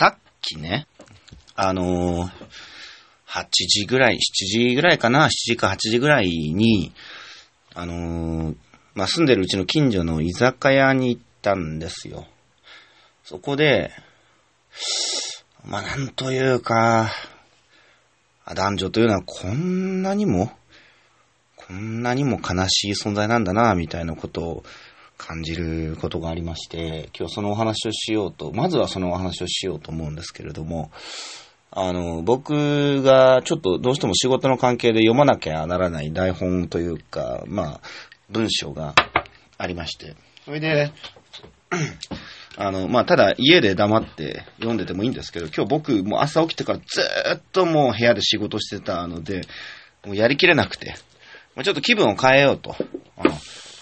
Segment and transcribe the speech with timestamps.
[0.00, 0.86] さっきね、
[1.56, 2.30] あのー、
[3.26, 6.92] 8時ぐらい、7時ぐらいかな、7時か8時ぐらいに、
[7.74, 8.56] あのー、
[8.94, 12.28] まあ、住んでるうちの近所の居酒屋に行ったんですよ。
[13.24, 13.90] そこで、
[15.64, 17.10] まあ、なんというか、
[18.54, 20.52] 男女というのはこんなにも、
[21.56, 24.64] こんなにも悲しい存在なんだな、みたいなことを
[25.18, 30.90] 感じることがありまして、今日そのお話をしようと、まずはそのお話をしようと思うんですけれども、
[31.70, 37.80] あの、僕がちょっとどうしても仕事の関係で読まなきゃならない台本というか、まあ、
[38.30, 38.94] 文章が
[39.58, 40.14] ありまして、
[40.44, 40.92] それで、
[42.56, 46.84] あの、まあ、ただ家で黙って読んでてもいいんですけど、今日僕もう朝起きてからず
[47.36, 49.42] っともう部屋で仕事してたので、
[50.06, 50.94] もうやりきれなくて、
[51.62, 52.76] ちょっと気分を変えようと。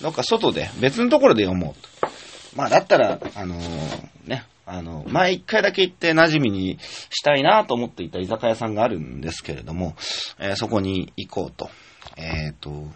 [0.01, 2.09] どっか外で別のところで読もうと。
[2.57, 6.79] まあ、だったら、あのー、ね、あの、前一回だけ行って馴染みに
[7.11, 9.95] したいなと思っていた居酒屋さんがあるんですけれども、
[10.39, 11.71] えー、そこに行こうと。
[12.17, 12.89] えっ、ー、と、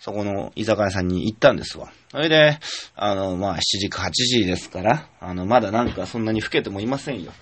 [0.00, 1.92] そこの居酒屋さんに行ったんですわ。
[2.10, 2.58] それで、
[2.94, 7.32] あの、まあ、7時か8時ですから、あの、まだなんかそんなに老けてもいませんよ。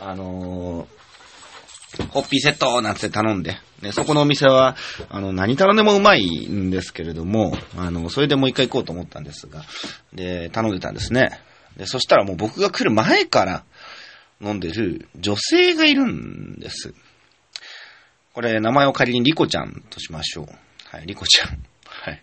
[0.00, 0.86] あの
[2.10, 4.76] ホッピーセットなんて頼んで、ね、そこのお店は、
[5.08, 9.64] あの、何頼んでもうまいんですけれども、あの、それでもう一回行こうと思ったんですが、
[10.12, 11.40] で、頼んでたんですね。
[11.76, 13.64] で、そしたらもう僕が来る前から
[14.40, 16.94] 飲んでる女性がいるんです。
[18.32, 20.46] これ、名前を仮にリコちゃんとしましょう。
[20.88, 21.48] はい、リコちゃん。
[21.84, 22.22] はい。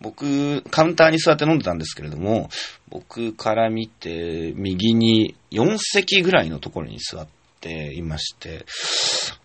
[0.00, 2.50] 僕、カウンターに座って飲んでたんですけれども、
[2.88, 7.26] 僕から見て、右に4席ぐらいのところに座っ
[7.60, 8.64] ていまして、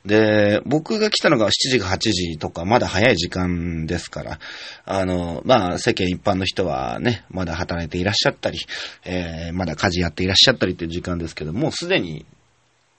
[0.05, 4.39] で、僕が来たのが7時か8時とか、まだ早い時間ですから、
[4.85, 8.59] あの、まあ、世間一般の人はね、まだ働いていらっしゃったり、
[9.05, 12.25] えー、まだ家事やっていらっしゃったりっていう時間ですけども、すでに、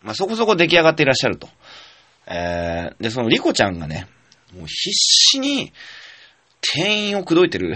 [0.03, 1.49] まあ、そこそこ出来上がっていらっしゃると。
[2.27, 4.07] えー、で、そのリコちゃんがね、
[4.55, 5.73] もう必死に
[6.61, 7.75] 店員を口説いてる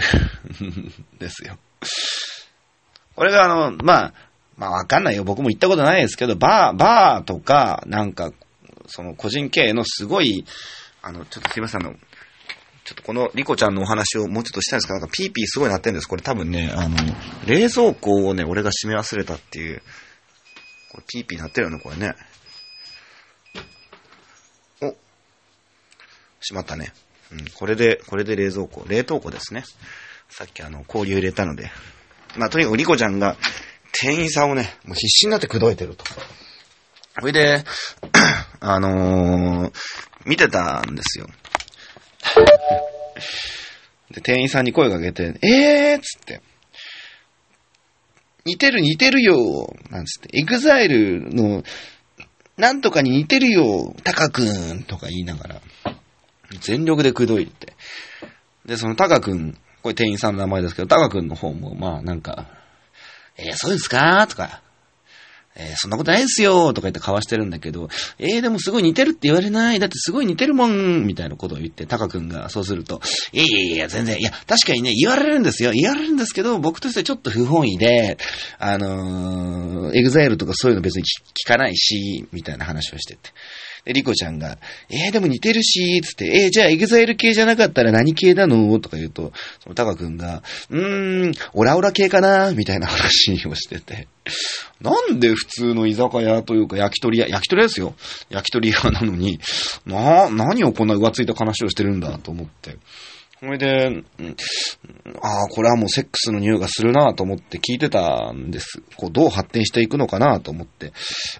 [1.19, 1.57] ですよ。
[3.15, 4.13] これがあの、まあ、
[4.59, 5.23] まあわかんないよ。
[5.23, 8.31] 僕も行ったことないですけど、バー、バーとか、なんか、
[8.87, 10.45] その個人経営のすごい、
[11.01, 11.95] あの、ちょっとすいません、あの、
[12.83, 16.07] ちょっとこのリコちゃんのお話をもうちょっとしたいんですけど、なんかピーピーすごい鳴ってるんです。
[16.07, 16.97] これ多分ね、あの、
[17.47, 19.81] 冷蔵庫をね、俺が閉め忘れたっていう、
[20.91, 22.15] これピーピー鳴ってるよね、これね。
[24.81, 24.97] お、閉
[26.53, 26.91] まったね。
[27.31, 29.63] うん、これで、これで冷蔵庫、冷凍庫ですね。
[30.27, 31.71] さっきあの、氷を入れたので。
[32.37, 33.37] まあ、とにかくリコちゃんが、
[33.91, 36.05] 店員さんをね、もう必死になって口説いてると。
[37.19, 37.63] それで、
[38.59, 39.73] あのー、
[40.25, 41.27] 見てたんですよ。
[44.11, 46.41] で、店員さんに声かけて、えーっつって、
[48.45, 51.63] 似てる似てるよなんつって、エグザイルの、
[52.57, 55.61] なんとかに似てるよタカくんとか言いながら、
[56.61, 57.73] 全力で口説いて。
[58.65, 62.47] で、そのタカくん、これ店員さんの名前ですけど、タカくんの方も、まあなんか、
[63.41, 64.27] えー、そうですか？
[64.27, 64.61] とか、
[65.55, 69.79] えー、そんなことないですよとか言って交わしてるんだけど、えー、でもすごい似てるって言われない？
[69.79, 73.01] だってすごい似てるもんみたいなことを言って、タカ君がそうすると、
[73.33, 75.71] いやいやいや、全然、いや、確かにね、言われるんですよ。
[75.71, 78.17] 言われるんですけど、僕としてはちょっと不本意で、
[78.59, 83.31] あのー、エグザイルとかそういうの別に聞かないし、みたいな話をしてて。
[83.85, 84.57] で、リコちゃんが、
[84.89, 88.79] えー、でも似てるし、つって、えー、じゃあエグザイル系じゃなかったら何系なの？
[88.79, 92.51] とか言うと、そのタカ君が、うーん、オラオラ系かな？
[92.51, 94.07] みたいな話をしてて。
[94.81, 97.95] なんで普通の居酒屋というか焼き鳥屋、焼き鳥屋ですよ。
[98.29, 99.39] 焼き鳥屋なのに、
[99.85, 102.77] な、何をこんな浮ついた話をしてるんだと思って。
[103.39, 104.03] それで、
[105.21, 108.81] ああ、これはもうセックスの匂いがするなと思って聞いてたんです。
[108.97, 110.91] こう、どう発展していくのかなと思って。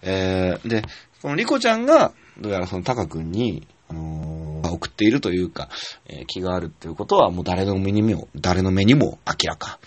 [0.02, 0.82] えー、で、
[1.22, 5.70] このリコちゃんが、どうやらそのタカ君に、あのー、送っているというか、
[6.08, 9.80] えー、気があるっていうことはもう誰の目にも、誰の目にも明らか。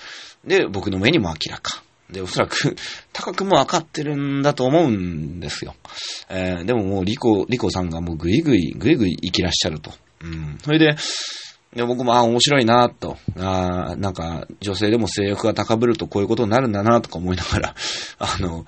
[0.45, 1.83] で、僕の目にも明らか。
[2.11, 2.77] で、おそらく、
[3.13, 5.75] タカ君も分かってるんだと思うんですよ。
[6.29, 9.93] えー、でももうリコ、リコさんがもうぐいぐい、ぐいぐい生きらっしゃると。
[10.23, 10.59] うん。
[10.63, 10.97] それで、
[11.75, 13.17] で僕も、あ、面白いなと。
[13.39, 17.75] あなんか、女性でも性欲が高ぶるとこういうことになるんだなとか思いながら、
[18.19, 18.67] あの、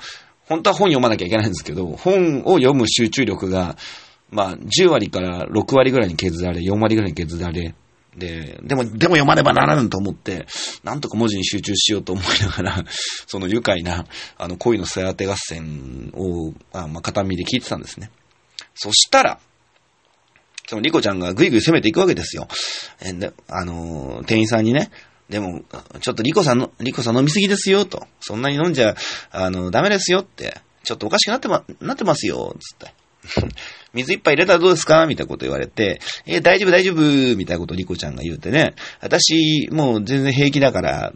[0.49, 3.76] 本当は本読まなきゃいけないんですけど、本を読む集中力が、
[4.31, 7.75] まあ、10割から6割ぐらいに削られ、4割ぐらいに削られ、
[8.17, 10.46] で、でも、でも読まねばならぬと思って、
[10.82, 12.85] なんとか文字に集中しようと思いながら、
[13.26, 14.06] その愉快な、
[14.38, 18.11] あの、恋の背当て合戦を、あまあ、片身で聞いてたんですね。
[18.75, 19.40] そしたら、
[20.67, 22.49] そのリコちゃんがぐいぐい攻めていくわけですよ。
[23.02, 24.90] えで、あのー、店員さんにね、
[25.29, 25.62] でも、
[26.00, 28.06] ちょっとリコさんの、リコさん飲みすぎですよ、と。
[28.21, 28.94] そんなに飲んじゃ、
[29.31, 32.94] あの、ダメですよって、ちょっとおかしくなってま、なってますよ、つって。
[33.94, 35.06] 水一杯入れたらどうですか？
[35.06, 41.12] みたいなこと言われて、えー、大丈夫大丈夫みたいなことリコちゃんが言うてね、私、もう全然平気だから、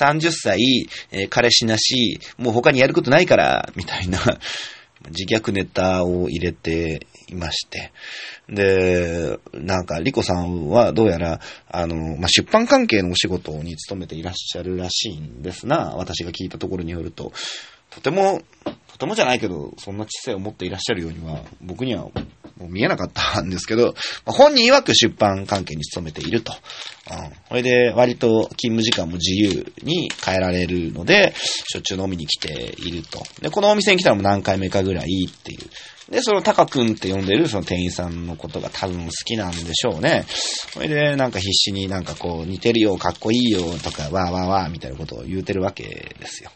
[0.00, 4.18] 30歳、えー、彼氏なし、もう他にやることないから、みたいな、
[5.16, 7.92] 自虐ネタを入れていまして。
[8.50, 15.94] で、なんか、リコさんはどうやら、あの、まあ、出版関係のお仕事に勤めていらっしゃるらしいんですな。
[15.96, 17.32] 私が聞いたところによると。
[17.90, 18.42] とても、
[18.88, 22.08] とてもじゃないけど、そんな知性を持っていらっしゃるようには、僕には
[22.68, 23.94] 見えなかったんですけど、
[24.26, 26.52] 本人曰く出版関係に勤めていると。
[27.10, 27.32] うん。
[27.48, 33.22] それで、割と勤務時間も自由に変えられるので、しょっちゅう飲みに来ていると。
[33.40, 36.12] で、このお店に来たのもう何回目かぐらいっていう。
[36.12, 40.24] で、そのタカ君って呼んでるその店員さんのことが多分好きなんでしょうね。
[40.72, 45.84] それで、なんか必死になんかこう、似てるよ、かっこいいよ、とか、わーわーわーみたいなことを言うてるわけ
[46.18, 46.50] ですよ。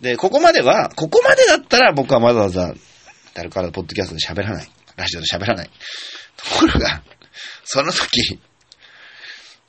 [0.00, 2.74] で、ここまでは、ここまでだったら僕はわざわざ、
[3.34, 4.68] 誰からポッドキャストで喋らない。
[4.96, 5.70] ラジオで喋らない。
[6.36, 7.02] ところが、
[7.64, 8.38] その時、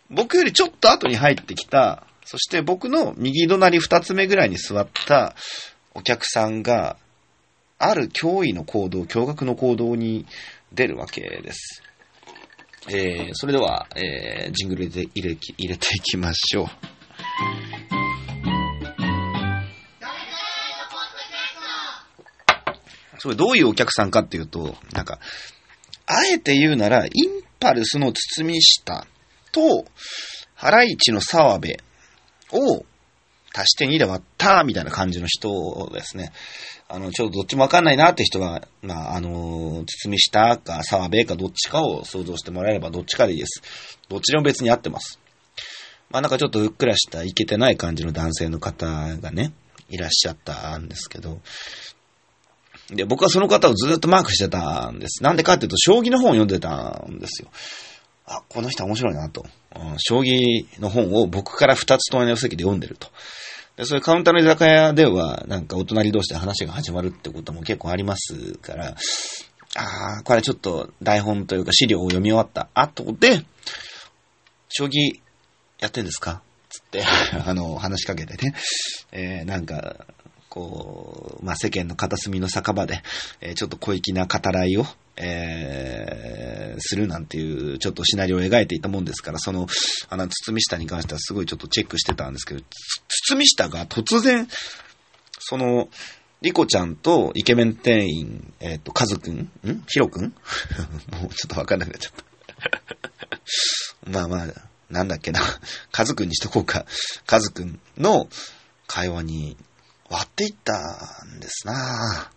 [0.10, 5.36] 僕よりちょっと後に入ってきた、そして僕の右隣二つ目ぐらいに座った
[5.94, 6.98] お客さんが、
[7.80, 10.25] ある脅威の行動、驚愕の行動に
[10.72, 11.84] 出るわけです。
[12.90, 17.93] えー、それでは、えー、ジングルで入れ入れていきましょう。
[23.24, 25.18] それどういうお客さんかっていうと、なんか、
[26.06, 29.08] あえて言うなら、インパルスの包み下
[29.54, 29.86] と、
[30.56, 31.70] ハライチの澤部
[32.52, 32.84] を
[33.56, 36.34] 足して2で割ったみたいな感じの人ですね。
[36.90, 43.62] あの、ちょっとどっちもわかんないなって人は、まあ、あの、包み下か澤部かどっちかを想像してもらえればどっちかでいいです。
[44.10, 45.22] どっちでも別に合ってます。
[46.10, 48.86] まあなんかちょっとふっくらしたいけてない感じの男性の方
[49.16, 49.54] がね、
[49.88, 51.40] いらっしゃったんですけど、
[52.95, 55.24] で、僕はその方をずっとマークしてたんです。
[55.24, 57.50] なんでかっていうと、将棋の本を読んでたんですよ。
[58.25, 59.45] あ、この人面白いなと。
[59.75, 63.10] うん、将棋の本を僕から二つ隣の席で読んでると。
[63.75, 68.95] で、そういうカウンターの居酒屋では、なんかお隣同士で話が始まるってことも結構ありますから、
[69.75, 73.44] ああ、これちょっと台本というか資料を読み終わった後で、
[74.69, 75.19] 将棋
[75.80, 77.04] やってんですかつって、
[77.45, 78.54] あの、話しかけてね、
[79.12, 80.06] えー、なんか、
[80.54, 83.02] こう、まあ、世間の片隅の酒場で、
[83.42, 84.86] えー、ちょっと小粋な語らいを、
[85.16, 89.66] えー、するなんていう、ちょっとシナリオを描いていたもんですから、その、
[90.10, 92.62] あの、包み下に関してはすごいちょっとチェックしてたんですけど、
[93.30, 94.48] 包み下が突然、
[95.40, 95.90] その、
[96.44, 99.84] リコちゃんとイケメン店員、えっ、ー、と、カズくんん？
[99.88, 100.36] ヒロくん？
[101.20, 102.14] もうちょっとわかんなくなっちゃっ
[104.06, 104.06] た。
[104.12, 104.48] まあまあ、
[104.92, 105.40] なんだっけな。
[105.92, 106.86] カズくんにしとこうか。
[107.26, 108.30] カズくんの
[108.86, 109.58] 会話に
[110.10, 110.74] 割っていった
[111.26, 112.32] んですな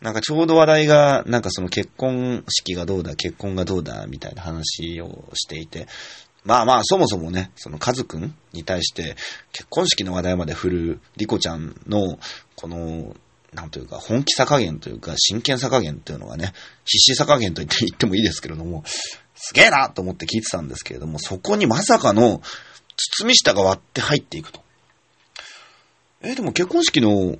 [0.00, 5.86] なんかちょうど話題が、なんかその結婚式がどうだ、結婚がどうだ、みたいな話をしていて、
[6.44, 9.14] まあまあ、そもそもね、そのカズくんに対して
[9.52, 12.18] 結婚式の話題まで振るリコちゃんの、
[12.56, 13.14] この、
[13.52, 16.52] なんというか、本気さ加減というか、真剣さ加減というのがね、
[16.84, 18.82] 必死さ加減と言って言ってもいいですけれども、
[19.36, 22.42] すげえなと思って聞いてたんですけれども、そこにまさかの、
[23.20, 24.62] 包み下が割って入っていくと。
[26.22, 27.36] え、でも結婚式の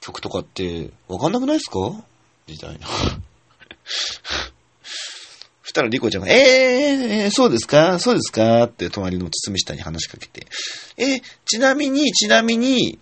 [0.00, 2.04] 曲とかってわかんなくないですか？
[2.46, 2.86] みたいな。
[5.62, 7.98] そしたらリコちゃんが、えー、そうですか？
[7.98, 8.64] そうですか？
[8.64, 10.46] って隣の包み下に話しかけて、
[10.96, 12.98] えちなみに、ちなみに、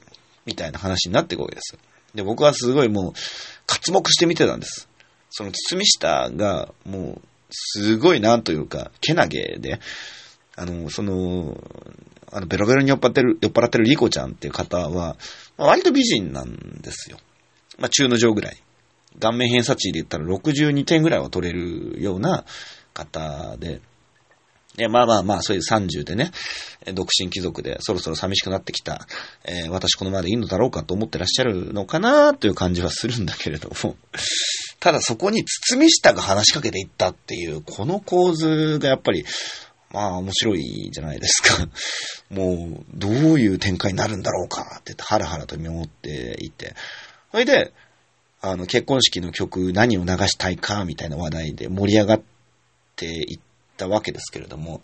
[0.46, 1.76] みたいな話になっていくわけです。
[2.14, 3.12] で、僕はすごいもう、
[3.66, 4.88] 活目して見てたんです。
[5.30, 9.78] その包み下が、もう、すごいなんというか、けなげで、
[10.56, 11.56] あの、その、
[12.36, 15.16] あの、ベロベロに酔っ払ってる、酔っ払ってるリコちゃんっていう方は、
[15.56, 17.16] まあ、割と美人なんですよ。
[17.78, 18.62] まあ、中の上ぐらい。
[19.18, 22.44] 顔面偏差値で言ったら62点ぐらいは取れるような
[22.92, 23.80] 方で、
[24.76, 26.30] で、まあまあまあ、そういう30でね、
[26.92, 29.06] 独身貴族でそろそろ寂しくなってきた、
[29.42, 33.96] えー、私このままでいいのだろうかと思ってらっしゃるのかなという感じはするんだけれども、
[34.78, 39.24] ただそこに包み下が話しかけていったっていう、この構図がやっぱり、
[39.92, 41.68] まあ面白いじゃないですか。
[42.30, 46.74] もう、どういう展開になるんだろうかってハラハラと見守っていて。
[47.30, 47.72] それで、
[48.40, 52.22] あの、結婚式の曲何を流したいかみたいな話題で盛り上がっ
[52.96, 53.40] ていっ
[53.76, 54.80] たわけですけれども、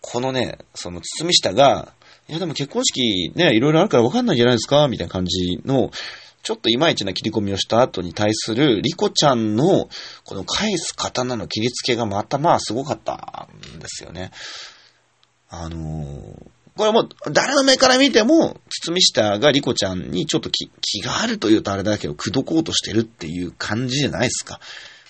[0.00, 1.92] このね、その包み下が、
[2.28, 5.90] いやでも結婚式ね、いろいろあるからわかんないじゃないですかみたいな感じの、
[6.48, 9.90] ちょっといまいちな切り込みをした後に対する、リコちゃんの、
[10.24, 14.30] この返す刀の切り付けがまたまあすごかったんですよね。
[15.50, 15.76] あの
[16.74, 24.58] これもう、誰の目から見ても、堤下がリコちゃんにちょっと気気があるというとあれだけど、口説こうとしてるっていう感じじゃないですか。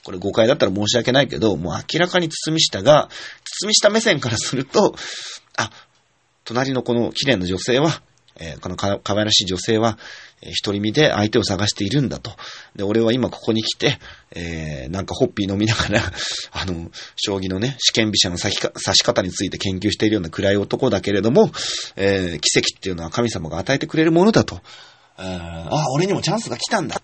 [0.02, 3.10] これ誤解だったら申し訳ないけど、もう明らかに堤下が、
[3.44, 4.96] 堤下目線からすると、
[5.56, 5.70] あ、
[6.42, 8.02] 隣のこの綺麗な女性は、
[8.38, 9.98] えーこのか可愛らしい女性は、
[10.42, 12.32] えー独り身で相手を探しているんだと。
[12.76, 13.98] で、俺は今ここに来て、
[14.30, 16.02] えーなんかホッピー飲みながら、
[16.52, 21.50] あの、将棋のね、試験飛車の指しか指し方について研究しているような暗い男だけれども、
[21.96, 24.60] えー奇跡っていうのは神様が与えてくれるものだと。
[25.16, 27.02] ああ、俺にもチャンスが来たんだ。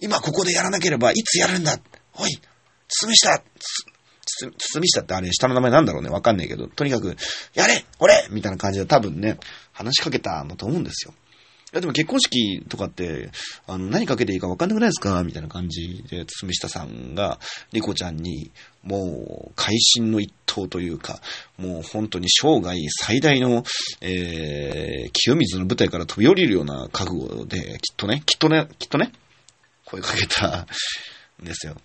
[0.00, 1.78] 今ここでやらなければいつやるんだ
[2.14, 2.40] おい、
[2.88, 7.16] 堤下つつ堤下ってあれ、下の名前なんだろうねわかんないけど、とにかく、
[7.54, 9.38] やれ俺みたいな感じで多分ね、
[9.80, 11.14] 話しかけたんだと思うんですよ。
[11.72, 13.30] いやでも結婚式とかって、
[13.68, 15.22] あの、何かけていいか分かんなくないですか？
[15.22, 17.38] みたいな感じで、堤下さんが、
[17.72, 18.50] リコちゃんに、
[18.82, 21.20] もう、会心の一投というか、
[21.58, 23.62] もう本当に生涯最大の、
[24.00, 29.12] えー、清水の舞台から飛び降りるような覚悟で、きっとね、きっとね、きっとね、
[29.84, 30.66] 声かけた
[31.40, 31.76] んですよ。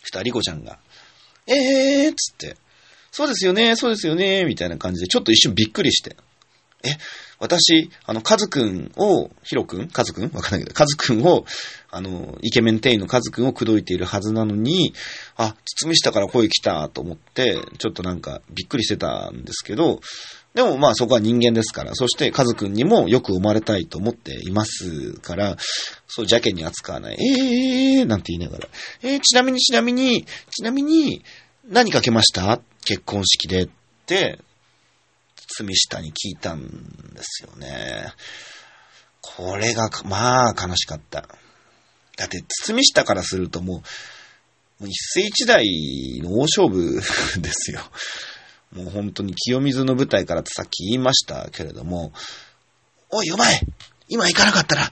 [0.00, 0.80] そしたらリコちゃんが、
[1.46, 2.56] えーっつって、
[3.12, 6.16] そうですよね、そうですよね、みたいな感じで、ちょっと一瞬びっくりして、
[6.82, 6.96] え、
[7.38, 11.44] 私、あの、カズくんを、ヒロくんカズくんわかんないけど、カズくんを、
[11.90, 14.94] あの、イケメン店員のカズくんを口説いているはずなのに、
[15.36, 20.00] あ、包み下から声来たと思って、ちょっとなんかびっくりしてたんですけど、
[20.54, 25.56] でもまあそこは人間ですから、そしてカズくんにもよく思われたいと思っていますから、
[26.08, 27.16] そう邪険に扱わない。
[27.20, 28.68] えーなんて言いながら。
[29.02, 31.22] えーちなみにちなみに、ちなみに、
[31.68, 32.60] 何かけました？
[32.84, 33.68] 結婚式でっ
[34.06, 34.40] て、
[35.56, 36.60] 堤下に聞いたん
[37.14, 38.12] ですよね。
[39.20, 41.28] これが、まあ悲しかった。
[42.16, 43.82] だって、堤下からするとも
[44.80, 45.64] う、一世一代
[46.22, 47.02] の大勝負
[47.40, 47.80] ですよ。
[48.72, 52.12] もう本当に清水の舞台からってさっき言いましたけれども、
[53.10, 53.60] おいお前
[54.08, 54.90] 今行かなかったら、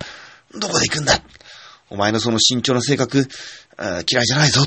[0.58, 1.22] どこで行くんだ？
[1.88, 3.28] お前のその慎重な性格、
[4.10, 4.62] 嫌いじゃないぞ。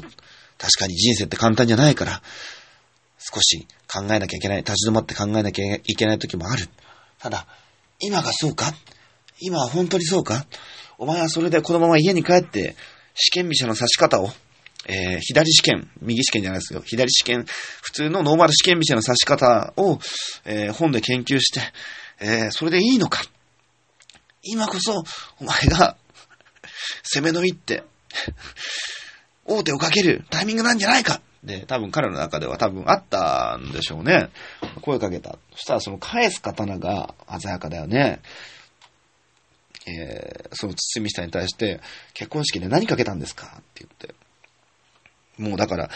[0.58, 2.22] 確かに人生って簡単じゃないから、
[3.24, 6.68] 少し考えなきゃいけない、立ち止まって考えなきゃいけない時もある。
[7.20, 7.46] ただ、
[8.00, 8.74] 今がそうか？
[9.40, 10.48] 今は本当にそうか？
[10.98, 12.75] お前はそれでこのまま家に帰って、
[13.13, 14.30] 試験飛車の指し方を、
[14.88, 16.82] えー左試験、右試験じゃないですよ。
[16.84, 17.46] 左試験、
[17.82, 20.00] 普通のノーマル試験飛車の指し方を、
[20.46, 21.62] えー本で研究して、
[22.20, 23.22] えーそれでいいのか？
[24.44, 25.04] 今こそ、
[25.40, 25.98] お前が、
[27.04, 27.84] 攻めの一手、
[29.46, 31.22] 王手をかけるタイミングなんじゃないか？
[31.44, 34.30] で、多分彼の中では多分あったんでしょうね。
[34.82, 35.38] 声かけた。
[35.54, 38.22] そしたらその返す刀が鮮やかだよね。
[39.88, 41.82] えー、その堤下に対して、
[42.14, 43.48] 結婚式で何かけたんですか？
[43.48, 44.16] って言って。
[45.42, 45.90] もうだから、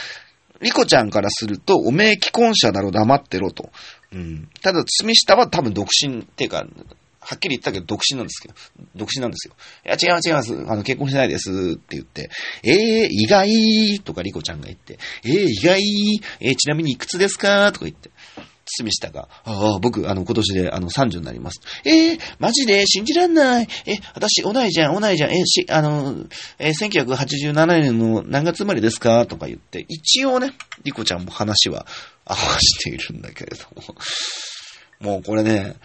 [0.62, 3.70] リコちゃんからすると、おめえ既婚者だろ、黙ってろと。
[4.12, 4.50] うん。
[4.64, 6.66] ただ、堤下は多分独身っていうか、
[7.28, 8.54] はっきり言ったけど独身なんですけど、
[8.96, 9.56] 独身なんですよ。
[9.86, 10.54] いや、違います、違います。
[10.72, 12.30] あの、結婚してないですって言って、
[12.64, 14.00] えー、意外？
[14.04, 15.82] とかリコちゃんが言って、えー、意外
[16.40, 17.72] えー、ちなみにいくつですか？
[17.72, 18.12] とか言って。
[18.68, 21.62] 堤下が、ああ、僕、あの、今年で、あの、30になります。
[21.86, 22.88] えー、マジで？
[22.88, 23.68] 信じらんない。
[23.86, 25.32] え、私、同いじゃん、同いじゃん。
[25.32, 26.16] え、し、あの、
[26.58, 29.28] えー、1987年の何月生まれですか？
[29.28, 30.54] とか言って、一応ね、
[30.84, 31.86] リコちゃんも話は
[32.26, 33.96] 合わしているんだけれども。
[35.00, 35.76] もうこれね、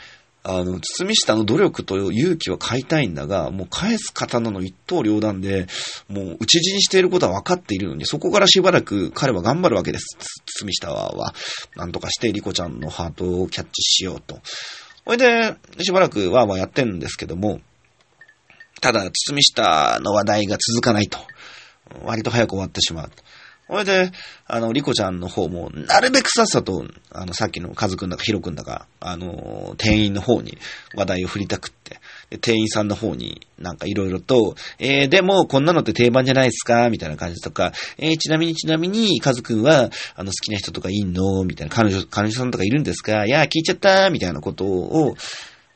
[0.42, 5.66] あの、堤下の努力と勇気は買いたいんだが、もう返す刀の一刀両断で、
[6.08, 10.16] もう打ち死にしていることは分かっているのに、そこからしばらく彼は頑張るわけです。
[10.46, 11.34] 堤下は、
[11.76, 14.40] なんとかしてリコちゃんのハートをキャッチしようと。
[15.04, 17.60] それで、しばらくはまあやってるんですけども、
[18.80, 21.18] ただ、堤下の話題が続かないと。
[22.04, 23.10] 割と早く終わってしまう。
[23.70, 24.10] それで、
[24.46, 30.58] あの、リコちゃんの方も、なるべくさっさと、あの、さっきのカズくんだかヒロくんだか、あの、店員の方に
[30.96, 32.00] 話題を振りたくって、
[32.30, 36.90] で店員さんの方になんかいろいろと、えー、でも、こんなのって定番じゃないですか？
[36.90, 41.44] みたいな感じとか、えー、ちなみにちなみに、カズくんは、あの、好きな人とかいんの？
[41.44, 43.24] みたいな、彼女、彼女さんとかいるんですか？
[43.26, 45.16] いや、聞いちゃったみたいなことを、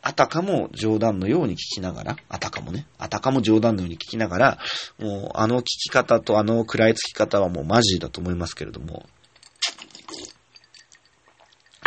[0.07, 4.59] あたかも冗談のように聞きながら、あたかもね、あたかも冗談のように聞きながら、
[4.99, 9.07] もうあの聞き方とあの食らいつき方はもうマジだと思いますけれども、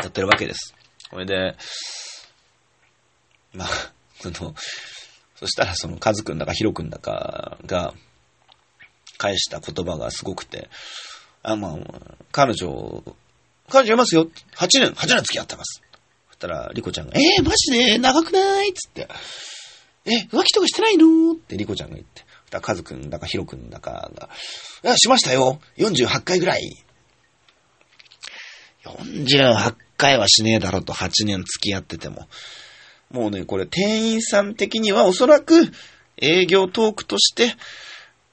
[0.01, 0.73] やってるわけです。
[1.11, 1.55] これで、
[3.53, 3.67] まあ、
[4.19, 4.55] その、
[5.35, 7.93] そしたらそのカズくんだかヒロくんだかが
[9.19, 10.69] 返した言葉がすごくて、
[11.43, 11.77] あ、まあ、
[12.31, 13.03] 彼女、
[13.69, 15.83] 彼女いますよ !8 年、8年付き合ってます。
[16.39, 17.97] そしたら、リコちゃんが、えー、マジで？
[17.97, 18.69] 長くない？
[18.69, 19.07] っつって。
[20.05, 21.33] え、浮気とかしてないの？
[21.33, 22.21] ってリコちゃんが言って。
[22.21, 24.29] そしたらカズくんだかヒロくんだかが、
[24.83, 26.61] いや、しましたよ !48 回ぐらい。
[28.85, 32.27] 48回はしねえだろと8年付き合ってても。
[33.09, 35.55] もうね、これ店員さん的にはおそらく
[36.21, 37.55] 営業トークとして、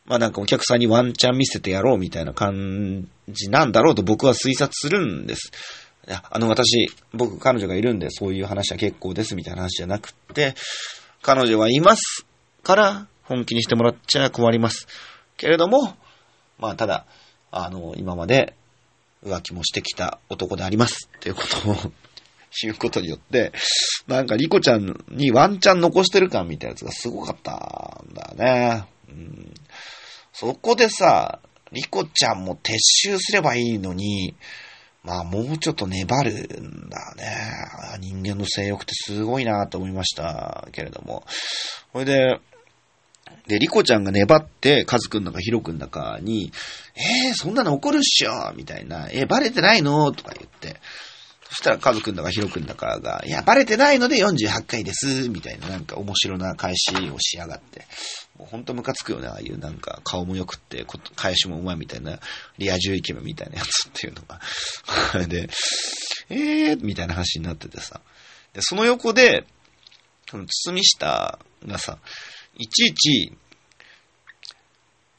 [0.04, 5.50] まあなんかお客さんにワンチャン見せてやろうみたいな感じなんだろうと僕は推察するんです。
[6.06, 10.54] いや、あの私、僕彼女がいるんでそういう話は結構ですみたいな話じゃなくて、
[11.22, 12.26] 彼女はいます
[12.62, 14.86] から本気にしてもらっちゃ困ります。
[15.36, 15.96] けれども、
[16.58, 17.06] まあただ、
[17.50, 18.54] あの、今まで
[19.24, 21.76] 浮気もしてきた男でありますっていうことを
[22.62, 23.52] 言うことによって、
[24.06, 28.84] なんかリコちゃんにワンチャン残してる感みたいなやつがすごかったんだね。
[29.08, 29.54] うん、
[30.32, 31.40] そこでさ、
[31.72, 34.36] リコちゃんも撤収すればいいのに、
[35.04, 37.98] まあもうちょっと粘るんだね。
[38.00, 41.24] 人間の性欲ってすごいなと思いましたけれども。
[41.92, 42.40] ほいで、
[43.46, 46.52] で、リコちゃんが粘って、カズくんだかヒロくんだかに、
[46.94, 50.12] えー、そんなの怒るっしょみたいな、えー、バレてないの？
[50.12, 50.80] とか言って、
[51.54, 57.86] そしたらカズくんだかヒロくんだかが、いや、バレてないので48回です、みたいななんか面白な返しをしやがって、
[58.36, 60.84] もうほんとムカつくよね、ああいうなんか顔も良くって、
[61.14, 62.18] 返しもうまいみたいな、
[62.58, 64.40] リア充イケメンみたいなやつっていうのが、
[65.28, 65.48] で、
[66.28, 68.00] えー、みたいな話になっててさ、
[68.52, 69.46] で、その横で、
[70.28, 71.98] その堤下がさ、
[72.58, 73.32] いちいち、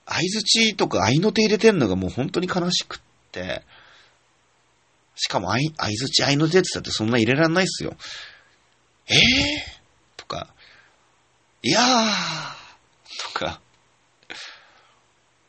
[0.06, 3.00] 相づちとか合いの手入れてんのがもう本当に悲しくっ
[3.32, 3.64] て、
[5.16, 7.96] しかも相、相づち合いの手って言ったってそんな入れらんないっすよ。
[9.08, 9.18] えー、
[10.18, 10.54] とか、
[11.64, 13.62] いやーとか、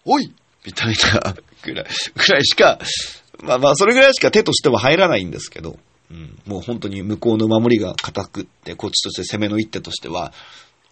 [0.05, 0.33] おい
[0.65, 2.79] みたいなぐらい、ぐらいしか、
[3.43, 5.79] まあまあ、それぐらいしか手としては入らないんですけど、
[6.11, 10.33] うん、もう本当に向こうの守りが固くって、こっちとして攻めの一手としては、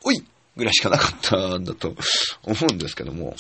[0.02, 0.25] おい
[0.57, 1.95] ぐらいしかなかったんだと
[2.43, 3.37] 思うんですけども、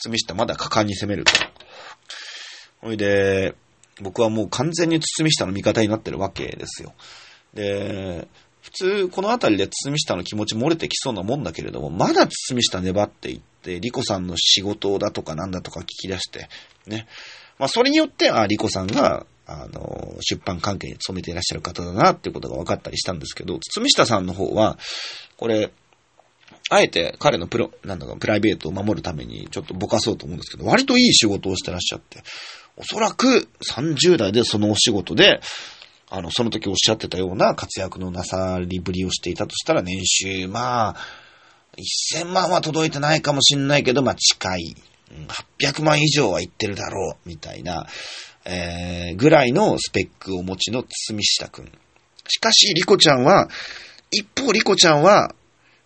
[0.00, 1.32] 堤下まだ果敢に攻めると。
[2.80, 3.54] ほいで、
[4.00, 6.94] 僕はもう完全に堤下の味方になってるわけですよ。
[7.54, 8.28] で、
[8.62, 16.48] 普通この辺りで堤下の気持ち漏れてきそうなもんだけれども、まだ堤下粘っていって、リコさんの仕事だとかなんだとか聞き出して、
[16.86, 17.06] ね。
[17.58, 24.78] まあそれによって、あ、リコさんがあの、出版関係に勤めていらっしゃる方だなっていうことが分かったりしたんですけど、堤下さんの方は、
[25.38, 25.72] これ、
[26.70, 32.22] あえて彼のプロ、なんだか、プライベートを守るためにちょっとぼかそうと思うんですけど、割といい仕事をしてらっしゃって、
[32.76, 35.40] おそらく30代でそのお仕事で、
[36.10, 40.96] あの、その時おっしゃってたような活躍のなさりぶりをしていたとしたら、年収、まあ、
[42.14, 44.76] 1000万は届いてないかもしんないけど、まあ近い。
[45.60, 47.86] 800万以上はいってるだろう、みたいな、
[48.44, 51.72] えー、ぐらいのスペックをお持ちの堤下くん。
[52.26, 53.48] しかし、リコちゃんは、
[54.10, 55.34] 一方リコちゃんは、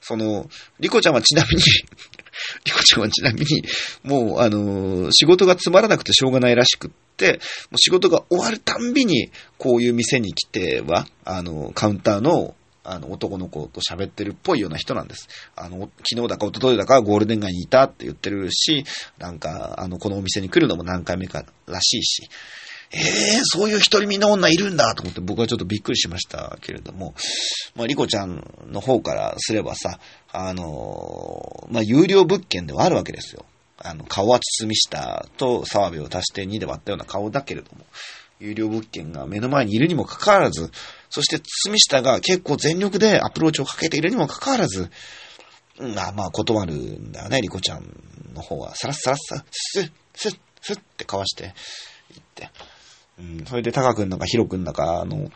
[0.02, 1.62] その、リコちゃんはちなみに
[2.66, 3.64] リコちゃんはちなみに、
[4.02, 15.28] もう、あのー、仕事がつまらなくてしょうがないらしくって、もう仕事が終わるたんびに、こういう店に来ては、あのー、カウンターのあの、男の子と喋ってるっぽいような人なんです。
[15.54, 18.84] あの、昨日だか一昨日だかゴールデン街にいたって言ってるし、
[19.18, 22.28] なんか、あの、このお店に来るのも何回目からしいし、
[22.94, 27.14] ええー、そういう一人身の女いるんだと思って僕はちょっとびっくりしましたけれども、
[27.74, 29.98] まあ、リコちゃんの方からすればさ、
[30.30, 33.46] あのまあ、有料物件ではあるわけですよ。
[33.78, 37.84] あの、顔は包み下と澤部を足して2で割ったような顔だけれども、
[38.38, 40.70] 有料物件が目の前にいるにもかかわらず、
[41.10, 44.90] そして堤下が結構全力でアプローチをかけているにもかかわらず、
[45.78, 47.84] まあまあ断るんだよね、リコちゃん
[48.34, 48.74] の方は。
[48.76, 51.54] さらっさらっさ、スッ、スッ、スッってかわして
[52.14, 52.50] いって。
[53.18, 55.30] うん、それでタカ君なんかヒロ君なんか、の、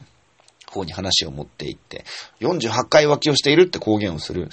[0.77, 2.05] 方に話を持っていって、
[2.41, 4.49] 48回浮気をしているって公言をする。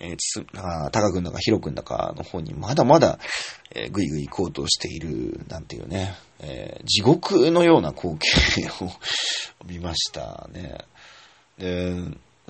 [0.00, 3.18] えー、つ、あ、タカ君だかヒロ君だかの方にまだまだ、
[3.74, 8.90] えー、ぐいぐい行こうとしている、なんていうね、えー、地獄のような光景を
[9.66, 10.78] 見ましたね。
[11.58, 11.96] で、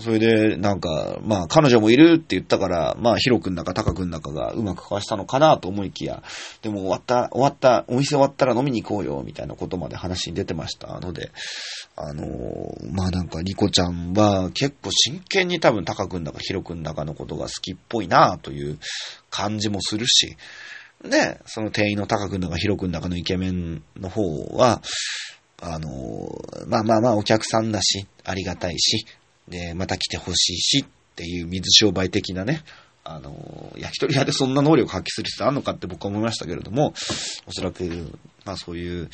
[0.00, 6.22] それで、なんか、まあ、彼女もいるって言ったから、まあ、ヒロ君だかタカ君だかがうまくかわしたのかなと思いきや、
[6.62, 11.32] でも終わった、終わった、お店終わったら飲みに行こうよ、みたいなことまで話に出てましたので、
[11.96, 18.78] あのー、まあなんか、リコちゃんは結構真剣に多分タカ君だかヒロ君だかのことが好きっぽいなという
[19.30, 20.36] 感じもするし、
[21.02, 24.22] で、その店員のタカ君だかヒロ君だかのイケメンの方
[24.56, 24.80] は、
[25.60, 25.90] あの、
[26.68, 29.06] まあまあまあお客さんだし、ありがたいし、
[29.48, 32.62] で、また来てほしいしっていう水商売的なね、
[33.04, 36.94] あの、焼き鳥屋でそんな能力発揮する必要あるのかって僕は思いましたけれども、
[37.46, 37.84] おそらく、
[38.44, 39.08] まあそういう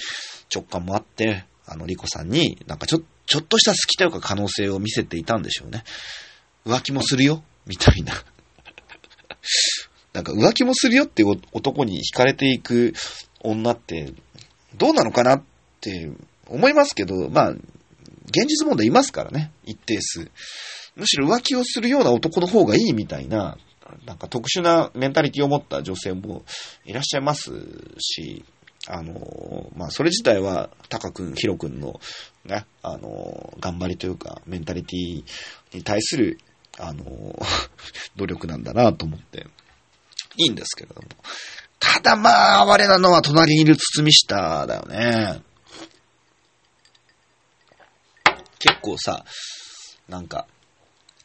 [0.55, 5.85] 直感もあって、あの、リコさんになんかちょ、ちょっとした好きというか可能性を見せていたんでしょうね。
[6.66, 8.12] 浮気もするよみたいな。
[10.12, 12.92] なんか浮気もするよっていう男に惹かれていく
[13.40, 14.12] 女って
[14.77, 15.42] どうなのかなっ
[15.85, 16.11] って
[16.47, 17.55] 思いますけど、まあ、
[18.26, 20.30] 現実問題いますからね、一定数。
[20.96, 23.58] むしろ浮気をするような男の方がいいみたいな、
[24.06, 26.44] なんか特殊なメンタリティを持った女性も
[26.84, 27.52] いらっしゃいます
[27.98, 28.44] し、
[28.87, 32.00] あの、まあ、それ自体は、タカ君、ヒロ君の、
[32.44, 35.24] ね、あの、頑張りというか、メンタリティ
[35.76, 36.38] に対する、
[36.78, 37.04] あの、
[38.16, 39.46] 努力なんだなと思って、
[40.37, 41.08] いいんですけれども。
[41.78, 45.40] ただまあ、哀れなのは隣にいる堤下だよね。
[48.64, 49.27] 結構さ、
[50.09, 50.46] なんか、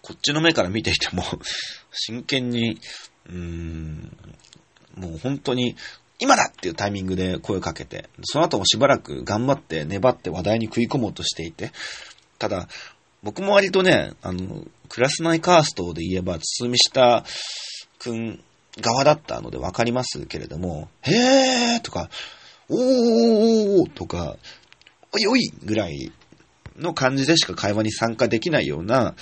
[0.02, 1.24] こっちの目から見ていても
[1.92, 2.82] 真剣に、
[3.28, 4.18] うーん、
[4.96, 5.78] もう本当に、
[6.20, 11.72] 今だっていうタイミングで声をかけて、その後もしばらく頑張って粘って話題に食い込もうとしていて、
[12.40, 12.68] ただ、
[13.24, 17.24] 僕も割とね、あの、クラス内カーストで言えば、堤下
[18.00, 18.44] くん
[18.82, 22.10] 側だったのでわかりますけれども、へーとか、
[22.68, 24.36] おーおーおーとか、
[25.14, 26.12] おいおいぐらい
[26.80, 29.16] の感じでしか会話に参加できないような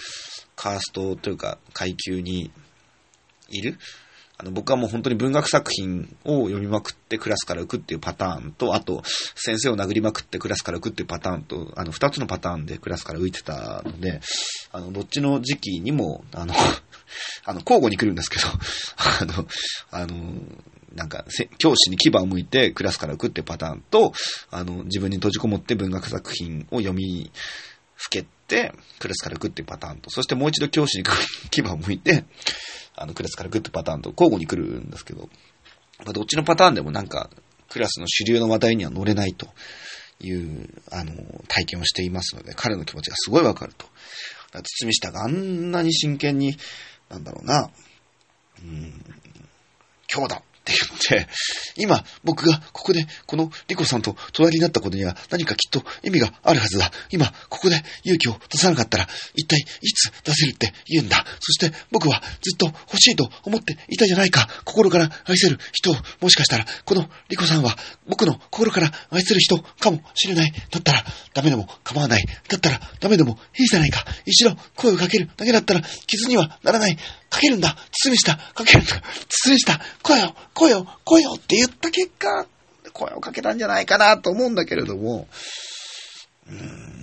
[0.56, 2.52] カーストというか階級に
[3.50, 3.78] いる。
[4.40, 9.02] あの、僕はもう本当に文学作品を読みまくってクラスから浮くっていうパターンと、あと、
[9.36, 14.22] 先生を殴りまくってクラスから浮くっていうパターンと、あの、二つのパターンでクラスから浮いてたので、
[14.72, 16.54] あの、どっちの時期にも、あの、
[17.46, 18.46] あの、交互に来るんですけど、
[19.22, 19.48] あの、
[19.90, 20.42] あの、
[20.94, 21.26] なんか、
[21.58, 24.14] 教師に牙を向いてクラスから浮くっていうパターンと、
[24.52, 27.32] あの、自分に閉じこもって文学作品を読み、
[27.96, 31.04] ふけ、クラスから浮くってパターンと、そしてもう一度教師に
[31.52, 32.26] 牙を向いて、
[32.96, 35.30] あの、クラスからグッとパターンと交互に来るんですけど、
[36.00, 37.30] まあ、どっちのパターンでもなんか、
[37.70, 39.48] クラスの主流の話題には乗れないと
[40.20, 41.14] いう、あの、
[41.48, 43.86] 体験をしていますので、彼の気持ちがすごいわかると。
[44.64, 46.58] 堤下があんなに真剣に、
[47.10, 47.70] なんだろうな、
[48.64, 49.04] うん、
[50.12, 51.30] 今日だって言って、
[51.78, 56.92] 今、僕がここで、このリコさんと隣になったことには何かきっと意味があるはずだ。
[57.10, 61.26] 今、ここで勇気を出さなかったら、一体いつ出せるって言うんだ。
[61.40, 64.48] そして僕はずっと欲しいと思っていたじゃないか。
[64.66, 67.76] 心から愛せる人を、もしかしたら、このリコさんは
[68.08, 70.52] 僕の心から愛する人かもしれない。
[70.52, 72.26] だったら、ダメでも構わない。
[72.26, 74.06] だったら、ダメでもいいじゃないか。
[74.26, 76.98] 一度声をかけるだけだったら、傷にはならない。
[77.38, 77.76] かけるんだ。
[77.92, 79.02] 堤下かけるんだ。
[79.30, 82.48] 堤下声を声を声をって言った結果、
[82.94, 85.28] 声をかけたんじゃないかなと思うんだけれども、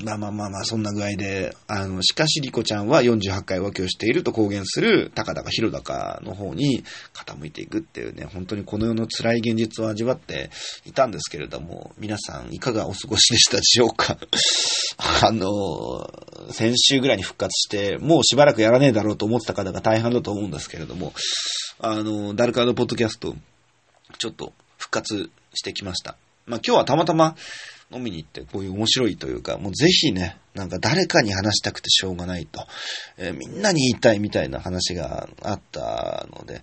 [0.02, 10.50] まあまあまあまあ、そんな具合で、あの、しかし、リコちゃんは48回浮気をしていると公言する、高高広高の方に傾いていくっていうね、本当にこの世の辛い現実を味わって
[10.86, 14.16] いたんですけれども、皆さんいかがお過ごしでしたでしょうか？
[15.22, 16.10] あの、
[16.50, 21.12] 先週ぐらいに復活して、もうしばらくやらねえだろうと思ってた方が大半だと思うんですけれども、
[21.80, 23.36] あの、ダルカードポッドキャスト、
[24.18, 26.16] ちょっと復活してきました。
[26.46, 27.36] まあ今日はたまたま、
[27.90, 32.66] 飲みに行ってこういう面白いというか、もうぜひね、なんか誰かに話したくてしょうがないと、
[33.18, 36.62] えー、みんなに言いたいみたいな話があったので、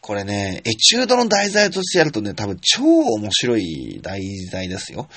[0.00, 5.08] これね、エチュードの題材としてやるとね、多分超面白い題材ですよ。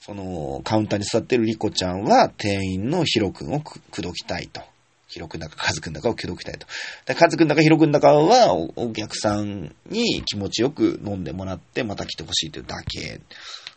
[0.00, 4.62] その、カウンターに座ってるリコちゃんは、店員のヒロ君を口説きたいと。
[5.10, 6.66] ヒロ君だかカズ君だかを口説きたいと。
[7.04, 13.20] でカズ君だかヒロ君だかはお客さんに気持ちよく飲んでもらってまた来てほしいというだけ。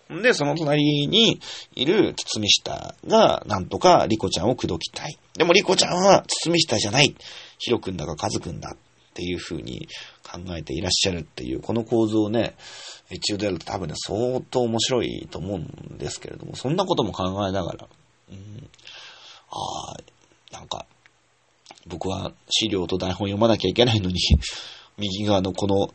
[0.09, 1.39] で、その隣に
[1.75, 5.17] いる堤下が、なんとかリコちゃんを口説きたい。
[5.33, 7.15] でもリコちゃんは堤下じゃない。
[7.57, 8.77] ヒロ君だかカズ君だっ
[9.13, 9.87] ていう風に
[10.23, 12.55] 考えていらっしゃるっていう、この構造をね、
[13.09, 17.87] 一応でやると多分ね、相当面白いと思うんですけれども、そんなことも考えながら、
[18.31, 18.69] うん、
[19.49, 19.97] ああ、
[20.51, 20.85] なんか、
[21.87, 24.15] 僕は資料と台本読まなきゃいけないのに
[24.97, 25.93] 右側のこの、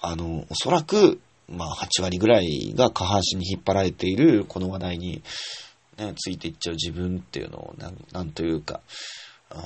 [0.00, 5.22] あの、おそらく、まあ、8割ぐらいが下半身に引っ張られているこの話題に、
[5.96, 8.80] ね、ついていっちゃう自分っていうのを、なん、なんというか、
[9.50, 9.56] あ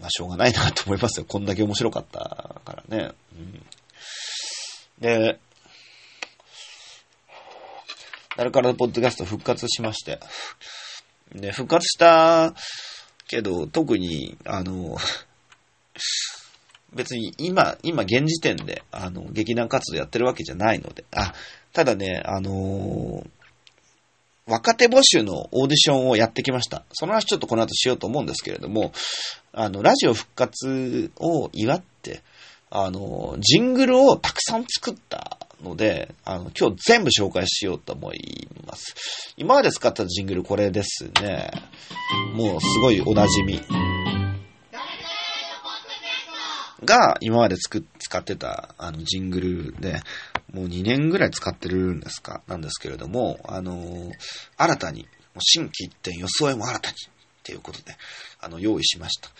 [0.00, 1.26] まあ、しょうがないなと思いますよ。
[1.26, 3.12] こんだけ面白かったからね。
[3.36, 3.62] うん、
[5.00, 5.38] で、
[8.36, 10.20] 誰からのポッドキャスト復活しまして。
[11.34, 12.54] で、復活した
[13.28, 14.96] けど、特に、あの、
[16.94, 21.32] 別に今、今現時点で、あの、劇団活動やってるわけじゃないので、あ、
[21.72, 23.26] ただね、あのー、
[24.46, 26.84] 若手募集のオーディションをやってきました。
[26.92, 28.92] その話ちょっとこの後しようと思うんですけれども、
[29.52, 32.22] あの、ラジオ復活を祝って、
[32.70, 39.32] あの、ジングルをたくさん作ったので、あの、今日全部紹介しようと思います。
[39.36, 41.50] 今まで使ったジングルこれですね。
[42.34, 44.21] もうすごいお馴染み。
[46.84, 50.00] が今までつく使ってたあのジングルで、
[50.52, 54.12] もう2年ぐらい使ってるんですか、なんですけれども、あのー
[54.56, 55.06] 新たに、
[55.40, 56.98] 新規一点、装いも新たに、っ
[57.42, 57.96] ていうことで、
[58.40, 59.30] あの、用意しました。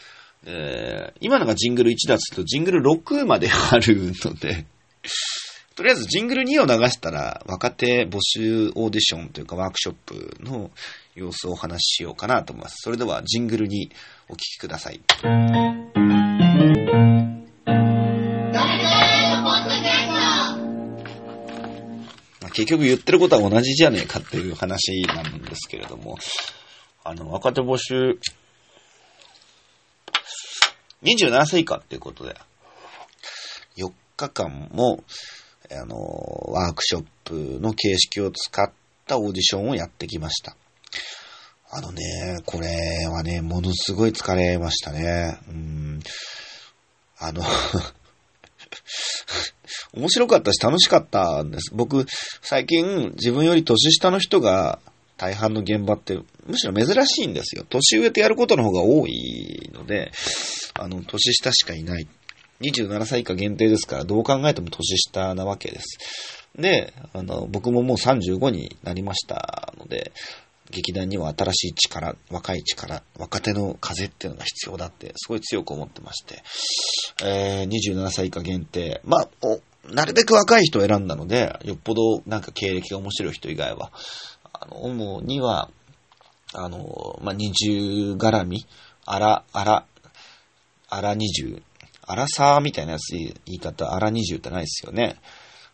[0.44, 4.66] で、今のがジングル1だとすると、ジングル6まであるので、
[5.74, 10.70] とりあえずジングル2を流したら、若手募集オーディションというかワークショップの
[11.14, 12.76] 様子をお話ししようかなと思います。
[12.80, 13.90] それではジングルに
[14.28, 15.00] お聞きください。
[22.52, 26.18] 結局言ってることは同じじゃねえかっていう話なんですけれども、
[27.04, 28.18] あの、若手募集、
[31.02, 32.36] 27歳以下っていうことで、
[33.76, 35.02] 4日間も、
[35.70, 38.70] あの、ワークショップの形式を使っ
[39.06, 40.56] たオーディションをやってきました。
[41.70, 45.38] あのね、これはね、ものすごい疲れましたね。
[45.48, 46.00] うん。
[47.18, 47.42] あの、
[49.94, 51.70] 面白かったし楽しかったんです。
[51.72, 52.06] 僕、
[52.40, 54.78] 最近自分より年下の人が
[55.16, 57.64] 大半の現場ってむしろ珍しいんですよ。
[57.68, 60.10] 年上とやることの方が多いので、
[60.74, 62.06] あの、年下しかいない。
[62.60, 65.98] 27歳以下限定ですから、どう考えても年下なわけです。
[66.56, 70.12] で、あの、僕ももう35になりましたので、
[70.70, 76.42] 劇団には新しい力、若い力、若手の風っていうのが必要だって、すごい強く思ってまして、
[77.24, 79.00] えー、27歳以下限定。
[79.04, 83.90] まあ、おなるべく若い人を選んだので、よっぽどなんか経歴が面白い人以外は、
[84.52, 85.70] あの、主には、
[86.54, 88.66] あの、まあ、20絡み、
[89.04, 89.86] あら、あら、
[90.88, 91.62] あら20、
[92.02, 95.16] あらさーみたいなやつ言い方、あら20ってないですよね。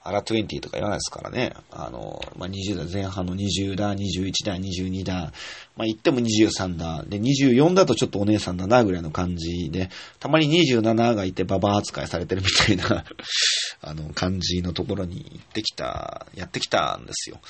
[0.08, 1.52] アラ20とか言わないですからね。
[1.70, 5.32] あの、まあ、20代前半の20だ、21だ、22だ、
[5.76, 7.04] まあ、言っても23だ。
[7.06, 13.04] で、24だとちょっとお姉さんだな、ぐらいの感じで、たまに27がいてババア扱いされてるみたいな、
[13.82, 17.40] あの、感じのところに行ってきた、やってきたんですよ。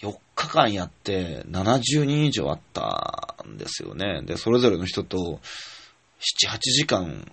[0.00, 4.22] 4日間やって70人以上あったんですよね。
[4.22, 5.40] で、それぞれの人と
[6.42, 7.30] 7、8時間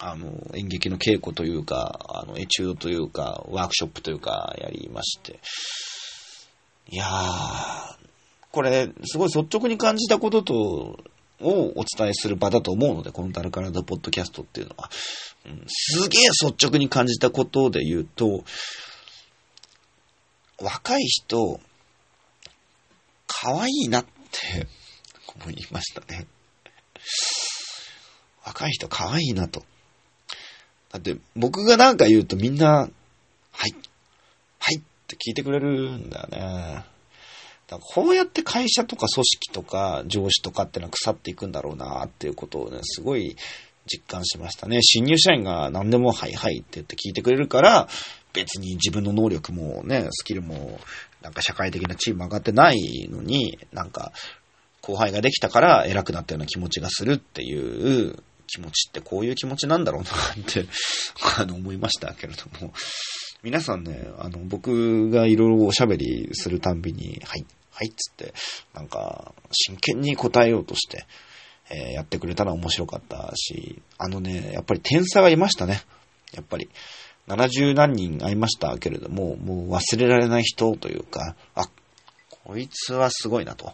[0.00, 5.40] あの、演劇の稽古というか、あの、エチュードというか、ワークショップというか、やりまして。
[6.90, 7.96] いやー、
[8.52, 10.98] これ、すごい率直に感じたことと、
[11.40, 14.90] をお伝えする場だと思うので、このダルカラドポッドキャストっていうのは。
[15.46, 18.44] うん、すげえ率直に感じたことで言うと、
[20.60, 21.60] 若い人、
[23.26, 24.66] 可愛いなって
[25.40, 26.26] 思いましたね。
[28.44, 29.62] 若い人可愛いなと。
[30.92, 32.88] だって、僕がなんか言うとみんな、
[33.52, 33.74] はい、
[34.58, 36.84] はいって聞いてくれるんだよね。
[37.68, 43.36] だこうやって会社とか組織とか上司とかってのは腐っていくんだろうなっていうことをね、すごい
[43.86, 44.80] 実感しましたね。
[44.82, 47.88] 新入社員が何でもはいはいって言って聞いてくれるから、
[48.32, 50.80] 別に自分の能力もね、スキルも、
[51.22, 54.12] なんか社会的なチーム上がってないのに、なんか、
[54.80, 60.66] 後輩ができたから偉くなったような気持ちがするっていう気持ちってこういう気持ちなんだろうなって
[61.38, 62.72] あの、思いましたけれども。
[63.44, 68.34] 皆さんね、あの、僕がいろいろおしゃべりするたんびに、はい、はいっつって、
[68.74, 71.06] なんか、真剣に答えようとして、
[71.70, 75.82] えーやってくれたら面白かったし、あのね、やっぱり天才がいましたね。
[76.32, 76.68] やっぱり。
[77.28, 81.68] 70何人会いましたけれども、もう忘れられない人というか、あ、
[82.44, 83.72] こいつはすごいなと。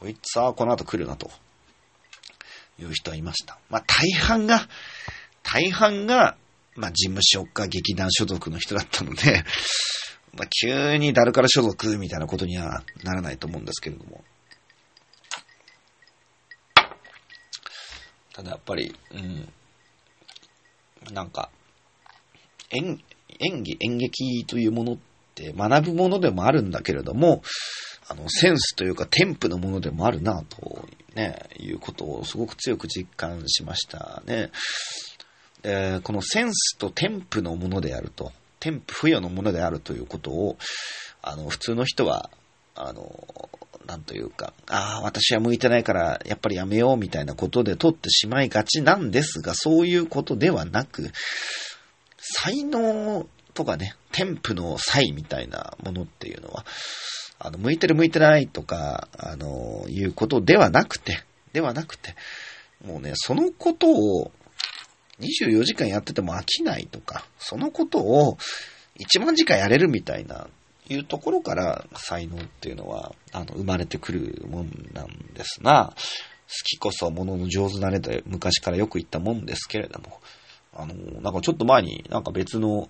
[0.00, 1.30] こいつはこの後来るなと。
[2.78, 3.58] いう人はいました。
[3.70, 4.68] まあ大半が、
[5.42, 6.36] 大半が、
[6.74, 9.44] まあ事務所か劇団所属の人だったので、
[10.34, 14.24] まあ急に誰から所属みたいなことにはならないと思うんですけれども。
[18.32, 19.52] ただやっぱり、うん、
[21.12, 21.50] なんか、
[22.70, 23.02] 演
[23.40, 24.98] 演技、演劇というものっ
[25.34, 27.42] て学ぶものでもあるんだけれども、
[28.12, 34.50] あの、センスというか、テンプのものでもあるな、と、ね、いうことをすごく強く実感しましたね。
[35.62, 40.58] でこのセンスとテンプのものであると、テンプ付与のものであるということを、
[41.22, 42.30] あの、普通の人は、
[42.74, 43.50] あの、
[43.86, 51.12] なんというか、ああ、私は向いてないから、やっぱりやめようみたいなことで取ってしまいがちなんですが、そういうことではなく、
[52.18, 56.64] 才能とかね、テンプの才みたいなものっていうのは、
[57.44, 62.14] あの、向いてる向いてないとか、あの、いうことではなくて、ではなくて、
[62.86, 64.30] もうね、そのことを
[65.18, 68.38] 24時間やってても飽きないとか、そのことを
[69.00, 70.46] 1万時間やれるみたいな、
[70.88, 80.20] いうところから才能っていうのは、あの、生まれてくるもんなんですが、好きこそものの上手なれで昔からよく言ったもんですけれども、
[80.74, 82.88] あの、なんかちょっと前になんか別の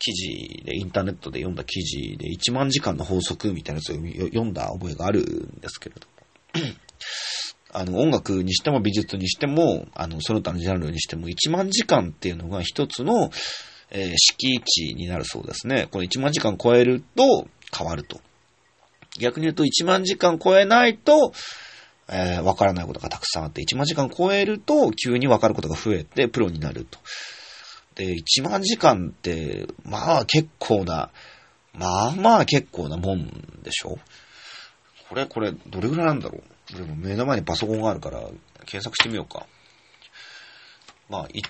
[0.00, 6.66] 記事で、インターネットで読んだ記事で、1万時間の法則みたいなやつを読んだ覚えがあるんですけれども。
[7.72, 13.30] あの、音楽にしても美術にしても、あの、その他のジャンルにしても、1万時間っていうのが一つの、
[13.90, 15.86] えー、敷地になるそうですね。
[15.90, 18.20] この1万時間超えると変わると。
[19.18, 21.32] 逆に言うと1万時間超えないと、
[22.08, 26.98] えー、わからないことがたくさんあって、1万時間超えると急にわかることが増えてプロになると。
[28.00, 31.10] で、1万時間って、まあ結構な、
[31.74, 33.26] まあまあ結構なもん
[33.62, 33.98] でしょ？
[35.10, 36.40] これ、これ、どれぐらいなんだろ
[36.72, 36.74] う？
[36.74, 38.20] でも目の前にパソコンがあるから、
[38.64, 39.44] 検索してみようか。
[41.10, 41.42] まあ、1、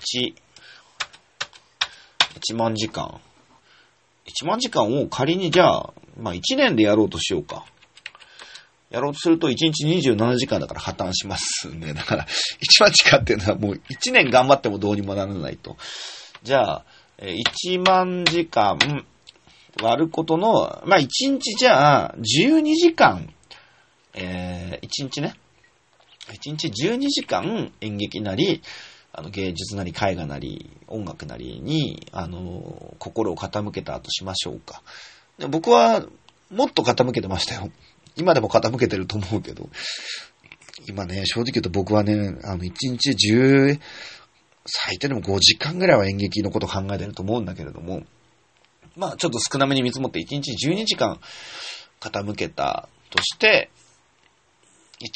[2.51, 3.21] 1万時間。
[4.43, 7.63] 1万時間を仮にじゃあ、まあ1年でやろうとしようか。
[8.89, 11.93] やろうとすると1日27時間だから破綻しますね。
[11.93, 15.77] だから1万時間っていうのはもう1年頑張ってもどうにもならないと。
[16.43, 16.85] じゃあ、
[17.19, 18.77] 1万時間
[19.81, 23.33] 割ることの、まあ1日じゃあ12時間、
[24.13, 25.35] えー、1日ね。
[26.27, 28.61] 1日12時間演劇なり、
[29.13, 34.81] あの芸術なり絵画なり音楽なりに、あの、心を傾けたとしましょうか。
[35.49, 36.05] 僕は
[36.49, 37.69] もっと傾けてましたよ。
[38.15, 39.69] 今でも傾けてると思うけど。
[40.87, 43.79] 今ね、正直言うと僕はね、あの、1日10、
[44.65, 48.03] 最低でも5時間ぐらいは演劇のこと考えてると思うんだけれども、
[48.95, 51.19] まあちょっと少なめに見積もって1日12時間
[51.99, 53.69] 傾けたとして、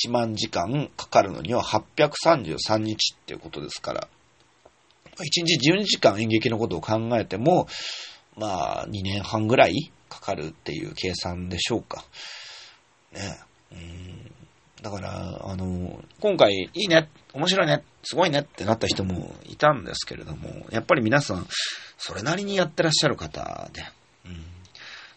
[0.07, 4.07] 1万時間かかるのには833日っていうことですから、
[5.17, 7.67] 1日12時間演劇のことを考えても、
[8.35, 12.03] まあ2年半ぐらいかかるっていう計算でしょうか。
[13.13, 13.39] ね。
[13.71, 14.34] うん
[14.85, 21.47] だから、あの、今回いいね、面白いね、すごいねってなった人もいたんですけれども、やっぱり皆さん、
[21.97, 23.81] それなりにやってらっしゃる方で、
[24.27, 24.45] うん、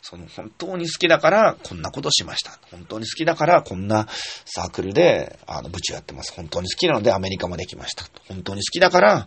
[0.00, 2.58] その本当に好きだからこんなことしました。
[2.70, 4.08] 本当に好きだからこんな
[4.46, 6.32] サークルで、あの、部長やってます。
[6.32, 8.06] 本当に好きなのでアメリカまで来ました。
[8.26, 9.26] 本当に好きだから、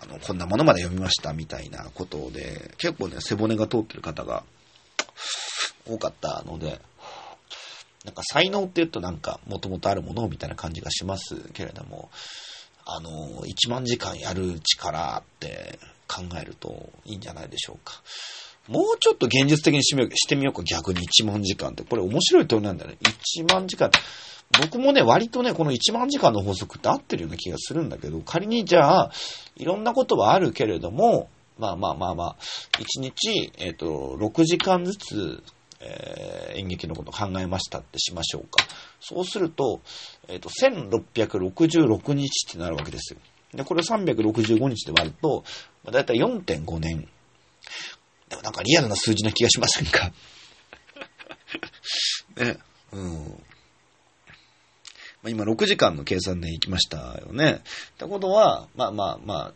[0.00, 4.42] あの、こんなものまで読みましたみたいなことで、結構ね、背骨が通ってる方が
[5.86, 6.80] 多かったので、
[8.04, 12.10] なんか才能って言うとなんか元々あるものみたいな感じがしますけれども、
[12.84, 18.02] あの、1万時間やる力って考えるといいんじゃないでしょうか。
[18.68, 21.82] もうちょっと現実的にしてみようか、逆に1万時間って。
[21.84, 22.98] これ面白い問いなんだよね。
[23.36, 23.90] 1万時間。
[24.60, 29.12] 僕もね、割とね、この1万時間の法則って合ってるような気がするんだけど、仮にじゃあ、
[29.56, 32.36] いろんなことはあるけれども、まあまあまあまあ、
[32.78, 35.42] 1日、えっ、ー、と、6時間ずつ、
[35.84, 38.64] えー、演劇のこと考えましたってしましょうか。
[39.00, 39.80] そうすると、
[40.28, 43.20] えっ、ー、と、1666日ってなるわけですよ。
[43.52, 45.44] で、これを365日で割ると、
[45.84, 47.08] まあ、だいたい4.5年。
[48.28, 50.12] でもなんかリアルな数字な気がしませんか？
[52.38, 52.56] ね。
[52.92, 53.44] うん。
[55.22, 57.52] まあ、今6時間の計算で行きましたよね。
[57.52, 59.54] ってことは、まあまあま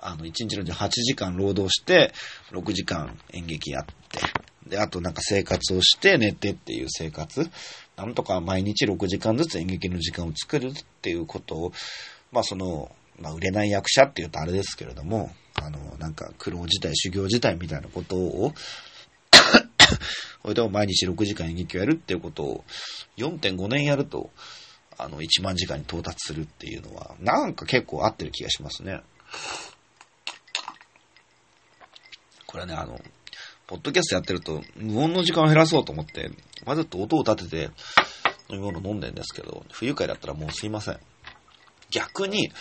[0.00, 2.12] あ、あの、1日のうち8時間労働して、
[2.52, 4.20] 6時間演劇やって、
[4.68, 7.48] で、あとなんか生活をして寝てっていう生活。
[7.96, 11.72] なんとか毎日6時間ずつ演劇の時間を作るっていうことを、
[12.32, 18.52] まあその、まあ売れない役者って言うとあれですけれども、あの、なんか苦労自体、修行自体みたいなことを
[20.42, 22.64] それでも毎日6時間演劇をやるっていうことを
[23.16, 24.30] 4.5年やると、
[24.98, 29.00] あの、1万時間に到達するっていうのは、なんか結構合ってる気がしますね。
[32.46, 33.00] これはね、あの、
[33.66, 36.30] ポッドキャストやってると、無音の時間を減らそうと思って、
[36.64, 37.70] わざと音を立てて
[38.48, 40.98] 飲み物飲んでんですけど、不愉快だったらもうすいません。
[41.90, 42.52] 逆に、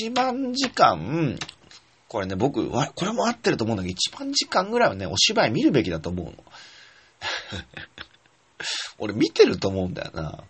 [0.00, 1.38] 1万時間
[2.14, 6.32] これね、僕、これも合ってると思うんだけど、1万時間ぐらいはね、お芝居見るべきだと思うの。
[8.98, 10.44] 俺見てると思うんだよな。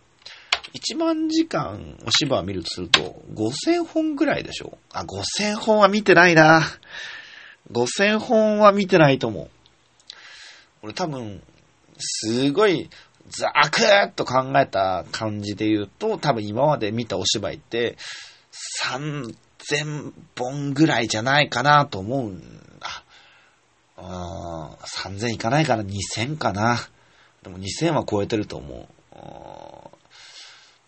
[0.75, 6.63] 1万時間お芝居見るとすると、5000本ぐらいでしょあ、5000本は見てないな。
[7.73, 9.51] 5000本は見てないと思う。
[10.85, 11.43] 俺多分、
[11.99, 12.91] すごい、
[13.31, 17.97] ザクッと考えた感じで言うと、多分今まで見たお芝居って、
[18.83, 22.39] 3000本ぐらいじゃないかなと思うん
[22.81, 23.03] だ。
[23.97, 26.77] あ3000いかないかな ?2000 かな
[27.43, 28.87] でも2000は超えてると思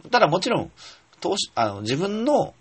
[0.05, 0.11] う。
[0.11, 0.71] ただもちろん、
[1.21, 2.53] 投資、あの、自分の、